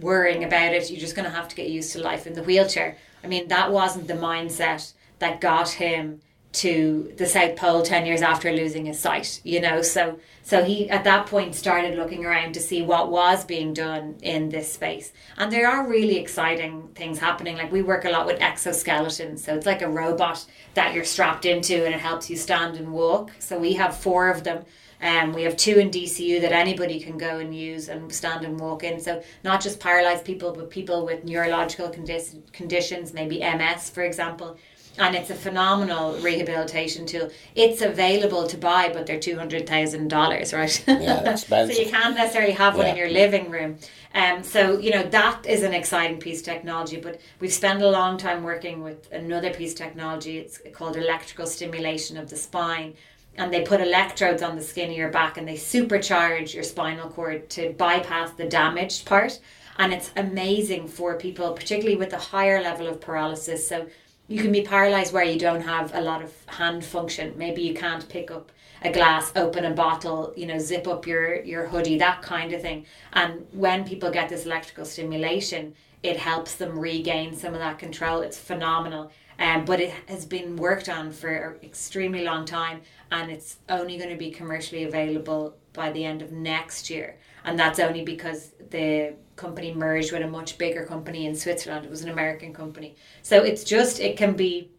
worrying 0.00 0.44
about 0.44 0.72
it. 0.72 0.90
You're 0.90 1.00
just 1.00 1.16
going 1.16 1.28
to 1.28 1.34
have 1.34 1.48
to 1.48 1.56
get 1.56 1.68
used 1.68 1.92
to 1.92 2.00
life 2.00 2.26
in 2.26 2.34
the 2.34 2.42
wheelchair. 2.42 2.96
I 3.22 3.26
mean, 3.26 3.48
that 3.48 3.72
wasn't 3.72 4.08
the 4.08 4.14
mindset 4.14 4.92
that 5.18 5.40
got 5.40 5.70
him 5.70 6.20
to 6.54 7.12
the 7.16 7.26
South 7.26 7.56
Pole 7.56 7.82
ten 7.82 8.06
years 8.06 8.22
after 8.22 8.52
losing 8.52 8.86
his 8.86 8.98
sight. 8.98 9.40
You 9.42 9.60
know, 9.60 9.82
so 9.82 10.20
so 10.42 10.62
he 10.62 10.88
at 10.88 11.02
that 11.02 11.26
point 11.26 11.56
started 11.56 11.96
looking 11.98 12.24
around 12.24 12.54
to 12.54 12.60
see 12.60 12.80
what 12.80 13.10
was 13.10 13.44
being 13.44 13.74
done 13.74 14.16
in 14.22 14.50
this 14.50 14.72
space, 14.72 15.12
and 15.36 15.50
there 15.50 15.68
are 15.68 15.88
really 15.88 16.16
exciting 16.16 16.90
things 16.94 17.18
happening. 17.18 17.56
Like 17.56 17.72
we 17.72 17.82
work 17.82 18.04
a 18.04 18.10
lot 18.10 18.26
with 18.26 18.38
exoskeletons, 18.38 19.40
so 19.40 19.56
it's 19.56 19.66
like 19.66 19.82
a 19.82 19.88
robot 19.88 20.46
that 20.74 20.94
you're 20.94 21.04
strapped 21.04 21.44
into, 21.44 21.84
and 21.84 21.92
it 21.92 22.00
helps 22.00 22.30
you 22.30 22.36
stand 22.36 22.76
and 22.76 22.92
walk. 22.92 23.32
So 23.40 23.58
we 23.58 23.72
have 23.72 23.96
four 23.96 24.28
of 24.28 24.44
them. 24.44 24.64
Um, 25.04 25.32
we 25.32 25.42
have 25.42 25.56
two 25.56 25.76
in 25.78 25.90
DCU 25.90 26.40
that 26.40 26.52
anybody 26.52 26.98
can 26.98 27.16
go 27.18 27.38
and 27.38 27.54
use 27.54 27.88
and 27.88 28.10
stand 28.12 28.44
and 28.44 28.58
walk 28.58 28.82
in. 28.82 28.98
So 28.98 29.22
not 29.44 29.60
just 29.60 29.78
paralyzed 29.78 30.24
people, 30.24 30.52
but 30.52 30.70
people 30.70 31.04
with 31.04 31.24
neurological 31.24 31.90
condi- 31.90 32.52
conditions, 32.52 33.12
maybe 33.12 33.38
MS, 33.38 33.90
for 33.90 34.02
example 34.02 34.56
and 34.98 35.14
it's 35.14 35.30
a 35.30 35.34
phenomenal 35.34 36.14
rehabilitation 36.20 37.06
tool. 37.06 37.30
It's 37.54 37.82
available 37.82 38.46
to 38.46 38.56
buy, 38.56 38.90
but 38.92 39.06
they're 39.06 39.18
two 39.18 39.36
hundred 39.36 39.66
thousand 39.66 40.08
dollars, 40.08 40.52
right? 40.52 40.84
Yeah, 40.86 41.30
expensive. 41.30 41.74
so 41.76 41.82
you 41.82 41.90
can't 41.90 42.14
necessarily 42.14 42.52
have 42.52 42.76
one 42.76 42.86
Yeah. 42.86 42.92
in 42.92 42.98
your 42.98 43.10
living 43.10 43.50
room. 43.50 43.78
Um, 44.14 44.44
so 44.44 44.78
you 44.78 44.92
know 44.92 45.02
that 45.02 45.46
is 45.46 45.62
an 45.64 45.74
exciting 45.74 46.18
piece 46.18 46.38
of 46.40 46.44
technology. 46.44 46.98
But 46.98 47.20
we've 47.40 47.52
spent 47.52 47.82
a 47.82 47.90
long 47.90 48.18
time 48.18 48.44
working 48.44 48.82
with 48.82 49.10
another 49.12 49.52
piece 49.52 49.72
of 49.72 49.78
technology. 49.78 50.38
It's 50.38 50.60
called 50.72 50.96
electrical 50.96 51.46
stimulation 51.46 52.16
of 52.16 52.30
the 52.30 52.36
spine. 52.36 52.94
And 53.36 53.52
they 53.52 53.62
put 53.62 53.80
electrodes 53.80 54.42
on 54.42 54.56
the 54.56 54.62
skin 54.62 54.90
of 54.90 54.96
your 54.96 55.10
back 55.10 55.36
and 55.36 55.46
they 55.46 55.56
supercharge 55.56 56.54
your 56.54 56.62
spinal 56.62 57.08
cord 57.08 57.50
to 57.50 57.72
bypass 57.72 58.30
the 58.32 58.46
damaged 58.46 59.06
part. 59.06 59.40
And 59.76 59.92
it's 59.92 60.12
amazing 60.16 60.86
for 60.88 61.16
people, 61.16 61.52
particularly 61.52 61.96
with 61.96 62.12
a 62.12 62.18
higher 62.18 62.62
level 62.62 62.86
of 62.86 63.00
paralysis. 63.00 63.66
So 63.66 63.88
you 64.28 64.40
can 64.40 64.52
be 64.52 64.62
paralyzed 64.62 65.12
where 65.12 65.24
you 65.24 65.38
don't 65.38 65.62
have 65.62 65.94
a 65.94 66.00
lot 66.00 66.22
of 66.22 66.32
hand 66.46 66.84
function. 66.84 67.34
Maybe 67.36 67.62
you 67.62 67.74
can't 67.74 68.08
pick 68.08 68.30
up 68.30 68.52
a 68.82 68.92
glass, 68.92 69.32
open 69.34 69.64
a 69.64 69.72
bottle, 69.72 70.32
you 70.36 70.46
know, 70.46 70.58
zip 70.58 70.86
up 70.86 71.06
your 71.06 71.42
your 71.42 71.66
hoodie, 71.66 71.98
that 71.98 72.22
kind 72.22 72.52
of 72.52 72.62
thing. 72.62 72.86
And 73.12 73.46
when 73.52 73.84
people 73.84 74.10
get 74.10 74.28
this 74.28 74.46
electrical 74.46 74.84
stimulation, 74.84 75.74
it 76.02 76.18
helps 76.18 76.54
them 76.54 76.78
regain 76.78 77.34
some 77.34 77.54
of 77.54 77.60
that 77.60 77.78
control. 77.78 78.20
It's 78.20 78.38
phenomenal. 78.38 79.10
Um, 79.38 79.64
but 79.64 79.80
it 79.80 79.92
has 80.06 80.24
been 80.24 80.56
worked 80.56 80.88
on 80.88 81.10
for 81.10 81.28
an 81.28 81.64
extremely 81.64 82.24
long 82.24 82.44
time, 82.44 82.82
and 83.10 83.30
it's 83.30 83.58
only 83.68 83.96
going 83.98 84.10
to 84.10 84.16
be 84.16 84.30
commercially 84.30 84.84
available 84.84 85.56
by 85.72 85.90
the 85.90 86.04
end 86.04 86.22
of 86.22 86.32
next 86.32 86.88
year. 86.88 87.18
And 87.44 87.58
that's 87.58 87.78
only 87.78 88.02
because 88.04 88.52
the 88.70 89.14
company 89.36 89.74
merged 89.74 90.12
with 90.12 90.22
a 90.22 90.28
much 90.28 90.56
bigger 90.56 90.86
company 90.86 91.26
in 91.26 91.34
Switzerland. 91.34 91.84
It 91.84 91.90
was 91.90 92.02
an 92.02 92.10
American 92.10 92.54
company. 92.54 92.94
So 93.22 93.42
it's 93.42 93.64
just, 93.64 94.00
it 94.00 94.16
can 94.16 94.34
be 94.34 94.70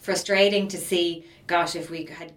frustrating 0.00 0.68
to 0.68 0.76
see, 0.76 1.24
gosh, 1.46 1.76
if 1.76 1.90
we 1.90 2.04
had 2.04 2.32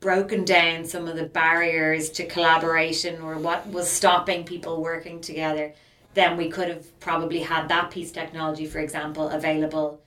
broken 0.00 0.44
down 0.44 0.84
some 0.84 1.08
of 1.08 1.16
the 1.16 1.24
barriers 1.24 2.10
to 2.10 2.26
collaboration 2.26 3.20
or 3.20 3.36
what 3.36 3.66
was 3.68 3.88
stopping 3.90 4.44
people 4.44 4.80
working 4.80 5.20
together, 5.20 5.72
then 6.14 6.36
we 6.36 6.48
could 6.48 6.68
have 6.68 7.00
probably 7.00 7.40
had 7.40 7.68
that 7.68 7.90
piece 7.90 8.12
technology, 8.12 8.66
for 8.66 8.78
example, 8.78 9.28
available 9.30 10.00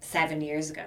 seven 0.00 0.40
years 0.40 0.70
ago. 0.70 0.84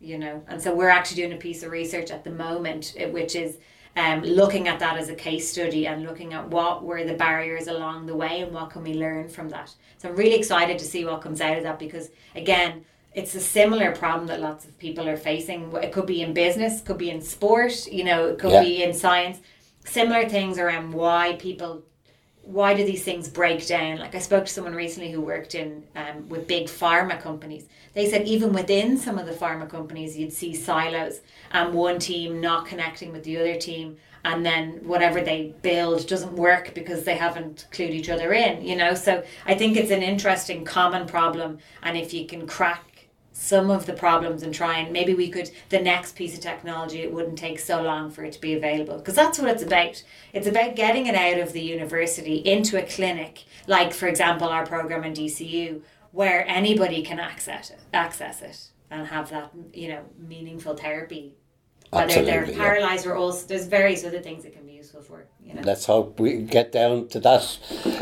You 0.00 0.18
know, 0.18 0.42
and 0.48 0.60
so 0.60 0.74
we're 0.74 0.90
actually 0.90 1.22
doing 1.22 1.32
a 1.32 1.36
piece 1.36 1.62
of 1.62 1.70
research 1.70 2.10
at 2.10 2.24
the 2.24 2.30
moment, 2.30 2.94
eh, 2.98 3.06
which 3.06 3.34
is 3.34 3.56
um, 3.96 4.20
looking 4.22 4.68
at 4.68 4.78
that 4.80 4.98
as 4.98 5.08
a 5.08 5.14
case 5.14 5.48
study 5.48 5.86
and 5.86 6.02
looking 6.02 6.34
at 6.34 6.48
what 6.48 6.82
were 6.84 7.04
the 7.04 7.14
barriers 7.14 7.68
along 7.68 8.06
the 8.06 8.14
way 8.14 8.40
and 8.40 8.52
what 8.52 8.70
can 8.70 8.82
we 8.82 8.94
learn 8.94 9.28
from 9.28 9.48
that. 9.50 9.72
So 9.98 10.08
I'm 10.08 10.16
really 10.16 10.34
excited 10.34 10.78
to 10.78 10.84
see 10.84 11.04
what 11.04 11.22
comes 11.22 11.40
out 11.40 11.56
of 11.56 11.62
that 11.62 11.78
because 11.78 12.10
again, 12.34 12.84
it's 13.14 13.34
a 13.36 13.40
similar 13.40 13.92
problem 13.92 14.26
that 14.26 14.40
lots 14.40 14.64
of 14.64 14.76
people 14.78 15.08
are 15.08 15.16
facing. 15.16 15.72
It 15.76 15.92
could 15.92 16.06
be 16.06 16.20
in 16.22 16.34
business, 16.34 16.80
could 16.80 16.98
be 16.98 17.10
in 17.10 17.22
sport, 17.22 17.86
you 17.86 18.02
know, 18.04 18.26
it 18.26 18.38
could 18.40 18.50
Yeah. 18.50 18.62
be 18.62 18.82
in 18.82 18.92
science. 18.92 19.38
Similar 19.86 20.28
things 20.28 20.58
around 20.58 20.92
why 20.92 21.36
people 21.38 21.84
why 22.44 22.74
do 22.74 22.84
these 22.84 23.02
things 23.02 23.28
break 23.28 23.66
down? 23.66 23.98
Like 23.98 24.14
I 24.14 24.18
spoke 24.18 24.44
to 24.46 24.52
someone 24.52 24.74
recently 24.74 25.10
who 25.10 25.20
worked 25.20 25.54
in 25.54 25.82
um, 25.96 26.28
with 26.28 26.46
big 26.46 26.66
pharma 26.66 27.20
companies. 27.20 27.66
They 27.94 28.10
said 28.10 28.26
even 28.26 28.52
within 28.52 28.96
some 28.98 29.18
of 29.18 29.26
the 29.26 29.32
pharma 29.32 29.68
companies, 29.68 30.16
you'd 30.16 30.32
see 30.32 30.54
silos 30.54 31.20
and 31.52 31.72
one 31.72 31.98
team 31.98 32.40
not 32.40 32.66
connecting 32.66 33.12
with 33.12 33.24
the 33.24 33.38
other 33.38 33.56
team, 33.56 33.96
and 34.24 34.44
then 34.44 34.80
whatever 34.84 35.20
they 35.20 35.54
build 35.62 36.06
doesn't 36.06 36.34
work 36.34 36.74
because 36.74 37.04
they 37.04 37.16
haven't 37.16 37.66
clued 37.70 37.90
each 37.90 38.08
other 38.08 38.32
in. 38.32 38.62
You 38.62 38.76
know, 38.76 38.94
so 38.94 39.22
I 39.46 39.54
think 39.54 39.76
it's 39.76 39.90
an 39.90 40.02
interesting 40.02 40.64
common 40.64 41.06
problem, 41.06 41.58
and 41.82 41.96
if 41.96 42.12
you 42.12 42.26
can 42.26 42.46
crack 42.46 42.93
some 43.36 43.68
of 43.68 43.84
the 43.84 43.92
problems 43.92 44.44
and 44.44 44.54
try 44.54 44.78
and 44.78 44.92
maybe 44.92 45.12
we 45.12 45.28
could 45.28 45.50
the 45.68 45.80
next 45.80 46.14
piece 46.14 46.34
of 46.34 46.40
technology 46.40 47.00
it 47.00 47.12
wouldn't 47.12 47.36
take 47.36 47.58
so 47.58 47.82
long 47.82 48.08
for 48.08 48.24
it 48.24 48.32
to 48.32 48.40
be 48.40 48.54
available. 48.54 48.96
Because 48.96 49.16
that's 49.16 49.40
what 49.40 49.50
it's 49.50 49.62
about. 49.62 50.02
It's 50.32 50.46
about 50.46 50.76
getting 50.76 51.06
it 51.06 51.16
out 51.16 51.40
of 51.40 51.52
the 51.52 51.60
university 51.60 52.36
into 52.36 52.78
a 52.78 52.86
clinic 52.86 53.44
like 53.66 53.92
for 53.92 54.06
example 54.06 54.48
our 54.48 54.64
program 54.64 55.02
in 55.02 55.12
DCU 55.12 55.82
where 56.12 56.46
anybody 56.46 57.02
can 57.02 57.18
access 57.18 57.70
it 57.70 57.80
access 57.92 58.40
it 58.40 58.68
and 58.88 59.08
have 59.08 59.30
that 59.30 59.50
you 59.72 59.88
know 59.88 60.04
meaningful 60.16 60.76
therapy. 60.76 61.34
Whether 61.90 62.24
they're 62.24 62.42
Absolutely, 62.42 62.54
yeah. 62.54 62.64
paralyzed 62.64 63.06
or 63.06 63.16
also 63.16 63.46
there's 63.48 63.66
various 63.66 64.04
other 64.04 64.20
things 64.20 64.44
that 64.44 64.52
can 64.52 64.64
be 64.64 64.73
useful 64.84 65.02
for 65.02 65.24
you 65.42 65.54
know 65.54 65.62
Let's 65.64 65.86
hope 65.86 66.20
we 66.20 66.42
get 66.42 66.72
down 66.72 67.08
to 67.08 67.20
that, 67.20 67.58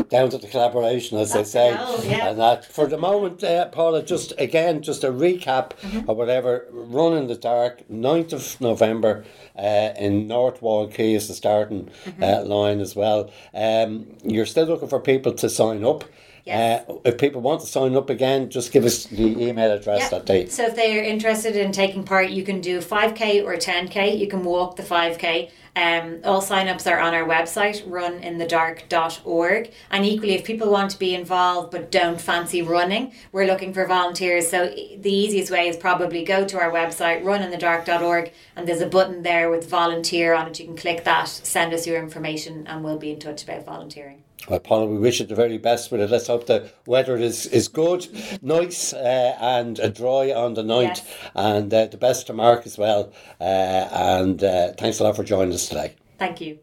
down 0.09 0.31
to 0.31 0.39
the 0.39 0.49
collaboration, 0.49 1.19
as 1.19 1.33
That's 1.33 1.53
they 1.53 1.71
say. 1.71 1.77
goal, 1.77 2.05
yeah. 2.05 2.29
And 2.31 2.41
that 2.41 2.65
for 2.65 2.87
the 2.87 2.99
moment, 2.99 3.43
uh, 3.45 3.67
Paula, 3.69 4.03
just 4.03 4.33
again, 4.39 4.83
just 4.83 5.05
a 5.05 5.09
recap 5.11 5.71
Mm-hmm. 5.83 6.09
or 6.11 6.15
whatever. 6.17 6.67
Run 6.73 7.17
in 7.17 7.27
the 7.29 7.37
dark, 7.37 7.83
9th 7.91 8.33
of 8.33 8.61
November 8.61 9.25
uh, 9.59 9.91
in 9.99 10.27
North 10.27 10.61
Wall 10.63 10.89
Quay 10.89 11.15
is 11.15 11.29
the 11.29 11.35
starting 11.35 11.89
Mm-hmm. 12.05 12.23
uh, 12.23 12.43
line 12.57 12.81
as 12.81 12.95
well. 12.97 13.31
Um, 13.55 14.17
you're 14.25 14.47
still 14.47 14.67
looking 14.67 14.89
for 14.89 15.01
people 15.01 15.33
to 15.35 15.49
sign 15.49 15.85
up. 15.85 16.05
Yes. 16.45 16.85
Uh, 16.89 16.95
if 17.05 17.19
people 17.19 17.41
want 17.41 17.61
to 17.61 17.67
sign 17.69 17.95
up 17.95 18.11
again, 18.11 18.51
just 18.51 18.73
give 18.73 18.85
us 18.85 19.05
the 19.07 19.47
email 19.49 19.71
address 19.71 20.01
Yeah. 20.01 20.09
that 20.11 20.27
they. 20.27 20.47
So 20.49 20.65
if 20.67 20.75
they're 20.75 21.05
interested 21.05 21.55
in 21.55 21.71
taking 21.71 22.03
part, 22.03 22.31
you 22.31 22.43
can 22.43 22.61
do 22.61 22.81
5k 22.81 23.45
or 23.45 23.55
10k. 23.57 24.19
You 24.19 24.27
can 24.27 24.43
walk 24.43 24.75
the 24.75 24.83
5k. 24.83 25.51
Um, 25.75 26.21
all 26.25 26.43
sign-ups 26.43 26.87
are 26.87 27.01
on 27.01 27.15
our 27.15 27.27
website, 27.27 27.83
runinthedark.org. 27.89 29.73
And 29.91 30.05
equally, 30.05 30.35
if 30.35 30.45
people 30.45 30.71
want 30.71 30.91
to 30.91 30.99
be 30.99 31.15
involved 31.15 31.71
but 31.71 31.91
don't 31.91 32.21
fancy 32.21 32.61
running, 32.61 33.13
we're 33.33 33.47
looking 33.47 33.73
for 33.73 33.87
volunteers. 33.87 34.49
So 34.49 34.67
the 34.67 35.13
easiest 35.13 35.51
way 35.51 35.69
is 35.69 35.77
probably 35.77 36.25
go 36.25 36.45
to 36.47 36.59
our 36.59 36.71
website, 36.71 37.23
runinthedark.org, 37.23 38.33
and 38.57 38.69
there's 38.69 38.83
a 38.83 38.87
button 38.87 39.23
there 39.23 39.51
with 39.51 39.69
volunteer 39.69 40.35
on 40.35 40.49
it. 40.49 40.61
You 40.61 40.67
can 40.67 40.77
click 40.77 41.05
that, 41.05 41.29
send 41.29 41.73
us 41.73 41.87
your 41.87 42.03
information, 42.03 42.67
and 42.67 42.85
we'll 42.85 42.99
be 42.99 43.11
in 43.11 43.19
touch 43.19 43.43
about 43.43 43.65
volunteering. 43.65 44.23
Well, 44.49 44.59
Paula, 44.59 44.87
we 44.87 44.99
wish 44.99 45.21
you 45.21 45.27
the 45.27 45.37
very 45.37 45.57
best 45.57 45.93
with 45.93 46.01
it. 46.01 46.11
Let's 46.11 46.27
hope 46.27 46.47
the 46.47 46.69
weather 46.85 47.17
is, 47.17 47.47
is 47.47 47.69
good, 47.69 48.09
nice, 48.43 48.93
uh, 48.93 49.37
and 49.41 49.79
uh, 49.79 49.89
dry 49.89 50.33
on 50.33 50.55
the 50.55 50.65
night, 50.65 51.01
Yes. 51.05 51.07
and 51.37 51.73
uh, 51.73 51.87
the 51.87 51.97
best 51.97 52.27
to 52.27 52.33
Mark 52.33 52.67
as 52.67 52.77
well. 52.77 53.13
Uh, 53.41 53.45
and 53.45 54.43
uh, 54.43 54.73
thanks 54.73 54.99
a 54.99 55.05
lot 55.05 55.15
for 55.15 55.23
joining 55.23 55.55
us 55.55 55.69
today. 55.69 55.95
Thank 56.19 56.41
you. 56.41 56.59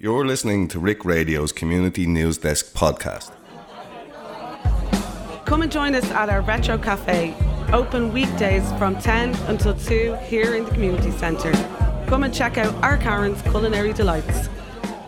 You're 0.00 0.24
listening 0.26 0.66
to 0.68 0.78
Rick 0.80 1.04
Radio's 1.04 1.52
Community 1.52 2.06
News 2.06 2.38
Desk 2.38 2.72
podcast. 2.74 3.30
Come 5.44 5.60
and 5.60 5.70
join 5.70 5.94
us 5.94 6.10
at 6.12 6.30
our 6.30 6.40
Retro 6.40 6.78
Cafe, 6.78 7.34
open 7.74 8.12
weekdays 8.14 8.66
from 8.78 8.98
10 8.98 9.34
until 9.48 9.74
2 9.74 10.14
here 10.24 10.54
in 10.54 10.64
the 10.64 10.70
community 10.70 11.10
centre. 11.10 11.52
Come 12.06 12.24
and 12.24 12.32
check 12.32 12.56
out 12.56 12.74
our 12.82 12.96
Karen's 12.96 13.42
culinary 13.42 13.92
delights. 13.92 14.48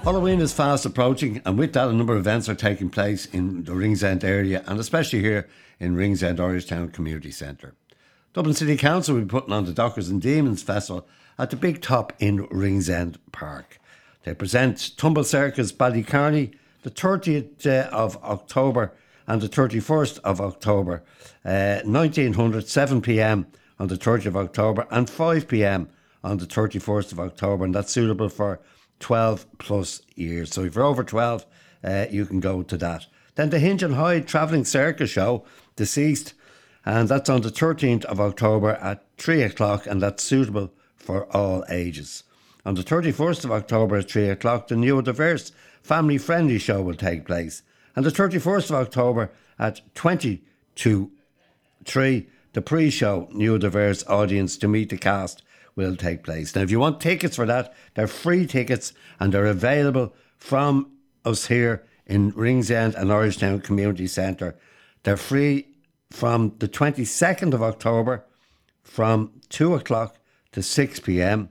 Halloween 0.05 0.43
is 0.43 0.53
fast 0.53 0.85
approaching, 0.85 1.41
and 1.47 1.59
with 1.59 1.73
that, 1.73 1.89
a 1.89 1.93
number 1.95 2.13
of 2.13 2.19
events 2.19 2.47
are 2.47 2.55
taking 2.55 2.91
place 2.91 3.25
in 3.25 3.65
the 3.65 3.73
Ringsend 3.73 4.23
area, 4.23 4.63
and 4.67 4.79
especially 4.79 5.21
here 5.21 5.49
in 5.81 5.97
Ringsend 5.97 6.39
Irishtown 6.39 6.93
Community 6.93 7.31
Centre. 7.31 7.75
Dublin 8.35 8.55
City 8.55 8.77
Council 8.77 9.15
will 9.15 9.23
be 9.23 9.29
putting 9.29 9.55
on 9.55 9.65
the 9.65 9.73
Dockers 9.73 10.11
and 10.11 10.21
Demons 10.21 10.63
Festival 10.63 11.07
at 11.39 11.49
the 11.49 11.57
Big 11.57 11.81
Top 11.81 12.13
in 12.19 12.47
Ringsend 12.51 13.19
Park. 13.33 13.81
They 14.25 14.35
present 14.35 14.95
Tumble 14.99 15.25
Circus 15.25 15.73
Ballycarney 15.73 16.55
the 16.83 16.91
30th 16.91 17.67
uh, 17.67 17.89
of 17.89 18.23
October 18.23 18.93
and 19.27 19.41
the 19.41 19.49
31st 19.49 20.19
of 20.19 20.39
October, 20.39 21.03
uh, 21.47 21.81
1900, 21.83 22.69
7 22.69 23.01
pm 23.01 23.47
on 23.79 23.89
the 23.89 23.97
30th 23.97 24.27
of 24.27 24.37
October 24.37 24.87
and 24.91 25.09
5 25.09 25.49
pm 25.49 25.89
on 26.23 26.37
the 26.37 26.47
31st 26.47 27.13
of 27.13 27.21
October, 27.21 27.65
and 27.65 27.75
that's 27.75 27.91
suitable 27.91 28.29
for 28.29 28.61
12 29.05 29.59
plus 29.59 30.01
years. 30.15 30.55
So 30.55 30.65
if 30.65 30.75
you're 30.75 30.85
over 30.85 31.05
12, 31.05 31.45
uh, 31.85 32.07
you 32.11 32.25
can 32.25 32.41
go 32.41 32.63
to 32.63 32.77
that. 32.79 33.05
Then 33.35 33.51
the 33.51 33.59
Hinge 33.59 33.83
and 33.83 33.97
Hyde 33.97 34.27
Travelling 34.27 34.65
Circus 34.65 35.11
Show, 35.11 35.45
Deceased, 35.77 36.33
and 36.87 37.07
that's 37.07 37.29
on 37.29 37.43
the 37.43 37.51
13th 37.51 38.07
of 38.07 38.19
October 38.19 38.71
at 38.77 39.05
3 39.19 39.43
o'clock, 39.43 39.87
and 39.87 40.01
that's 40.01 40.25
suitable 40.25 40.73
for 40.97 41.27
all 41.37 41.67
ages. 41.69 42.25
On 42.65 42.77
the 42.77 42.83
31st 42.83 43.45
of 43.45 43.53
October 43.53 43.97
at 43.97 44.11
3 44.11 44.31
o'clock, 44.31 44.69
the 44.69 44.77
New 44.77 45.03
Diverse 45.03 45.53
Family 45.83 46.17
Friendly 46.17 46.59
Show 46.59 46.81
will 46.81 46.95
take 46.95 47.27
place. 47.27 47.63
And 47.95 48.07
the 48.07 48.11
31st 48.11 48.71
of 48.71 48.77
October 48.77 49.31
at 49.59 49.83
20 49.95 50.43
to 50.77 51.11
3, 51.85 52.27
the 52.55 52.63
pre 52.63 52.89
show 52.89 53.29
New 53.33 53.59
Diverse 53.59 54.03
Audience 54.07 54.57
to 54.57 54.67
Meet 54.67 54.89
the 54.89 54.97
Cast 54.97 55.43
will 55.77 55.97
take 55.97 56.23
place. 56.23 56.55
Now, 56.55 56.63
if 56.63 56.71
you 56.71 56.79
want 56.79 57.01
tickets 57.01 57.37
for 57.37 57.47
that, 57.47 57.75
they're 57.95 58.07
free 58.07 58.47
tickets 58.47 58.93
and 59.19 59.33
they're 59.33 59.47
available 59.47 60.15
from 60.37 60.91
us 61.25 61.47
here 61.47 61.85
in 62.07 62.33
Ringsend 62.33 62.95
and 62.95 63.11
Irishtown 63.11 63.63
Community 63.63 64.07
Centre. 64.07 64.57
They're 65.03 65.17
free 65.17 65.69
from 66.11 66.55
the 66.59 66.69
22nd 66.69 67.55
of 67.55 67.63
October 67.63 68.25
from 68.83 69.41
2 69.49 69.75
o'clock 69.75 70.19
to 70.53 70.63
6 70.63 71.01
pm. 71.01 71.49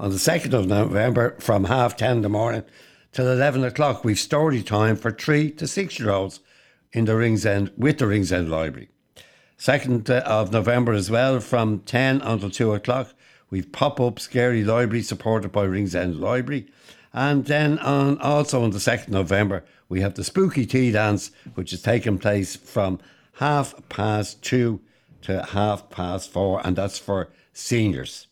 On 0.00 0.10
the 0.10 0.16
2nd 0.16 0.54
of 0.54 0.66
November, 0.66 1.36
from 1.40 1.64
half 1.64 1.96
10 1.96 2.18
in 2.18 2.22
the 2.22 2.28
morning 2.28 2.62
till 3.12 3.30
11 3.30 3.64
o'clock, 3.64 4.04
we've 4.04 4.18
story 4.18 4.62
time 4.62 4.96
for 4.96 5.10
three 5.10 5.50
to 5.52 5.66
six 5.66 5.98
year 5.98 6.10
olds 6.10 6.40
in 6.92 7.04
the 7.04 7.16
Ringsend 7.16 7.72
with 7.76 7.98
the 7.98 8.06
Ringsend 8.06 8.48
Library. 8.48 8.88
2nd 9.58 10.08
uh, 10.08 10.20
of 10.20 10.52
November 10.52 10.92
as 10.92 11.10
well, 11.10 11.40
from 11.40 11.80
10 11.80 12.20
until 12.22 12.50
2 12.50 12.74
o'clock, 12.74 13.12
we've 13.50 13.72
pop 13.72 14.00
up 14.00 14.20
Scary 14.20 14.64
Library 14.64 15.02
supported 15.02 15.50
by 15.50 15.64
Ringsend 15.64 16.20
Library. 16.20 16.68
And 17.18 17.46
then 17.46 17.80
on 17.80 18.16
also 18.20 18.62
on 18.62 18.70
the 18.70 18.78
2nd 18.78 19.08
November, 19.08 19.64
we 19.88 20.02
have 20.02 20.14
the 20.14 20.22
Spooky 20.22 20.64
Tea 20.64 20.92
Dance, 20.92 21.32
which 21.56 21.72
is 21.72 21.82
taking 21.82 22.16
place 22.16 22.54
from 22.54 23.00
half 23.38 23.74
past 23.88 24.40
two 24.40 24.78
to 25.22 25.42
half 25.42 25.90
past 25.90 26.30
four, 26.30 26.64
and 26.64 26.76
that's 26.76 26.96
for 26.96 27.30
seniors. 27.52 28.28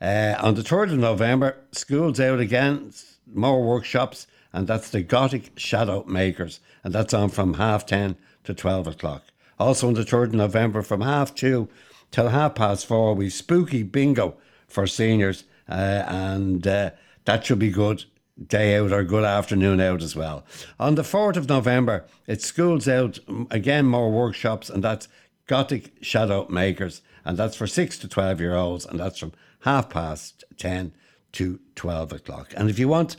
Uh, 0.00 0.34
on 0.40 0.56
the 0.56 0.62
3rd 0.62 0.94
of 0.94 0.98
November, 0.98 1.58
school's 1.70 2.18
out 2.18 2.40
again, 2.40 2.92
more 3.32 3.62
workshops, 3.62 4.26
and 4.52 4.66
that's 4.66 4.90
the 4.90 5.02
Gothic 5.02 5.52
Shadow 5.56 6.02
Makers, 6.02 6.58
and 6.82 6.92
that's 6.92 7.14
on 7.14 7.28
from 7.28 7.54
half 7.54 7.86
10 7.86 8.16
to 8.42 8.52
12 8.52 8.88
o'clock. 8.88 9.22
Also 9.60 9.86
on 9.86 9.94
the 9.94 10.02
3rd 10.02 10.30
of 10.30 10.34
November, 10.34 10.82
from 10.82 11.02
half 11.02 11.36
2 11.36 11.68
till 12.10 12.30
half 12.30 12.56
past 12.56 12.84
4, 12.84 13.14
we've 13.14 13.32
Spooky 13.32 13.84
Bingo 13.84 14.34
for 14.66 14.88
seniors, 14.88 15.44
uh, 15.68 16.02
and 16.08 16.66
uh, 16.66 16.90
that 17.28 17.44
should 17.44 17.58
be 17.58 17.70
good 17.70 18.06
day 18.46 18.74
out 18.78 18.90
or 18.90 19.04
good 19.04 19.22
afternoon 19.22 19.82
out 19.82 20.02
as 20.02 20.16
well. 20.16 20.46
On 20.80 20.94
the 20.94 21.02
4th 21.02 21.36
of 21.36 21.46
November, 21.46 22.06
it's 22.26 22.46
schools 22.46 22.88
out, 22.88 23.18
again, 23.50 23.84
more 23.84 24.10
workshops, 24.10 24.70
and 24.70 24.82
that's 24.82 25.08
Gothic 25.46 25.92
Shadow 26.00 26.46
Makers, 26.48 27.02
and 27.26 27.36
that's 27.36 27.54
for 27.54 27.66
6 27.66 27.98
to 27.98 28.08
12 28.08 28.40
year 28.40 28.54
olds, 28.54 28.86
and 28.86 28.98
that's 28.98 29.18
from 29.18 29.32
half 29.60 29.90
past 29.90 30.42
10 30.56 30.94
to 31.32 31.60
12 31.74 32.14
o'clock. 32.14 32.54
And 32.56 32.70
if 32.70 32.78
you 32.78 32.88
want 32.88 33.16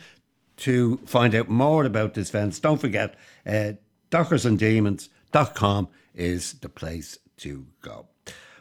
to 0.57 0.97
find 1.05 1.35
out 1.35 1.47
more 1.47 1.85
about 1.85 2.15
this 2.15 2.29
event, 2.29 2.59
don't 2.63 2.81
forget 2.81 3.13
uh, 3.45 3.73
dockersanddemons.com 4.09 5.87
is 6.15 6.53
the 6.53 6.69
place 6.69 7.19
to 7.37 7.67
go. 7.83 8.07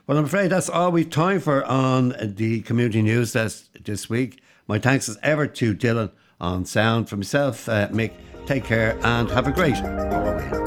Well, 0.06 0.18
I'm 0.18 0.26
afraid 0.26 0.48
that's 0.50 0.68
all 0.68 0.92
we've 0.92 1.08
time 1.08 1.40
for 1.40 1.64
on 1.64 2.14
the 2.20 2.60
community 2.60 3.00
news 3.00 3.32
desk 3.32 3.72
this 3.82 4.10
week. 4.10 4.42
My 4.68 4.78
thanks 4.78 5.08
as 5.08 5.18
ever 5.22 5.46
to 5.46 5.74
Dylan 5.74 6.10
on 6.40 6.66
sound. 6.66 7.08
For 7.08 7.16
myself, 7.16 7.68
uh, 7.68 7.88
Mick, 7.88 8.12
take 8.46 8.64
care 8.64 8.98
and 9.02 9.30
have 9.30 9.46
a 9.46 9.52
great 9.52 9.76
Halloween. 9.76 10.57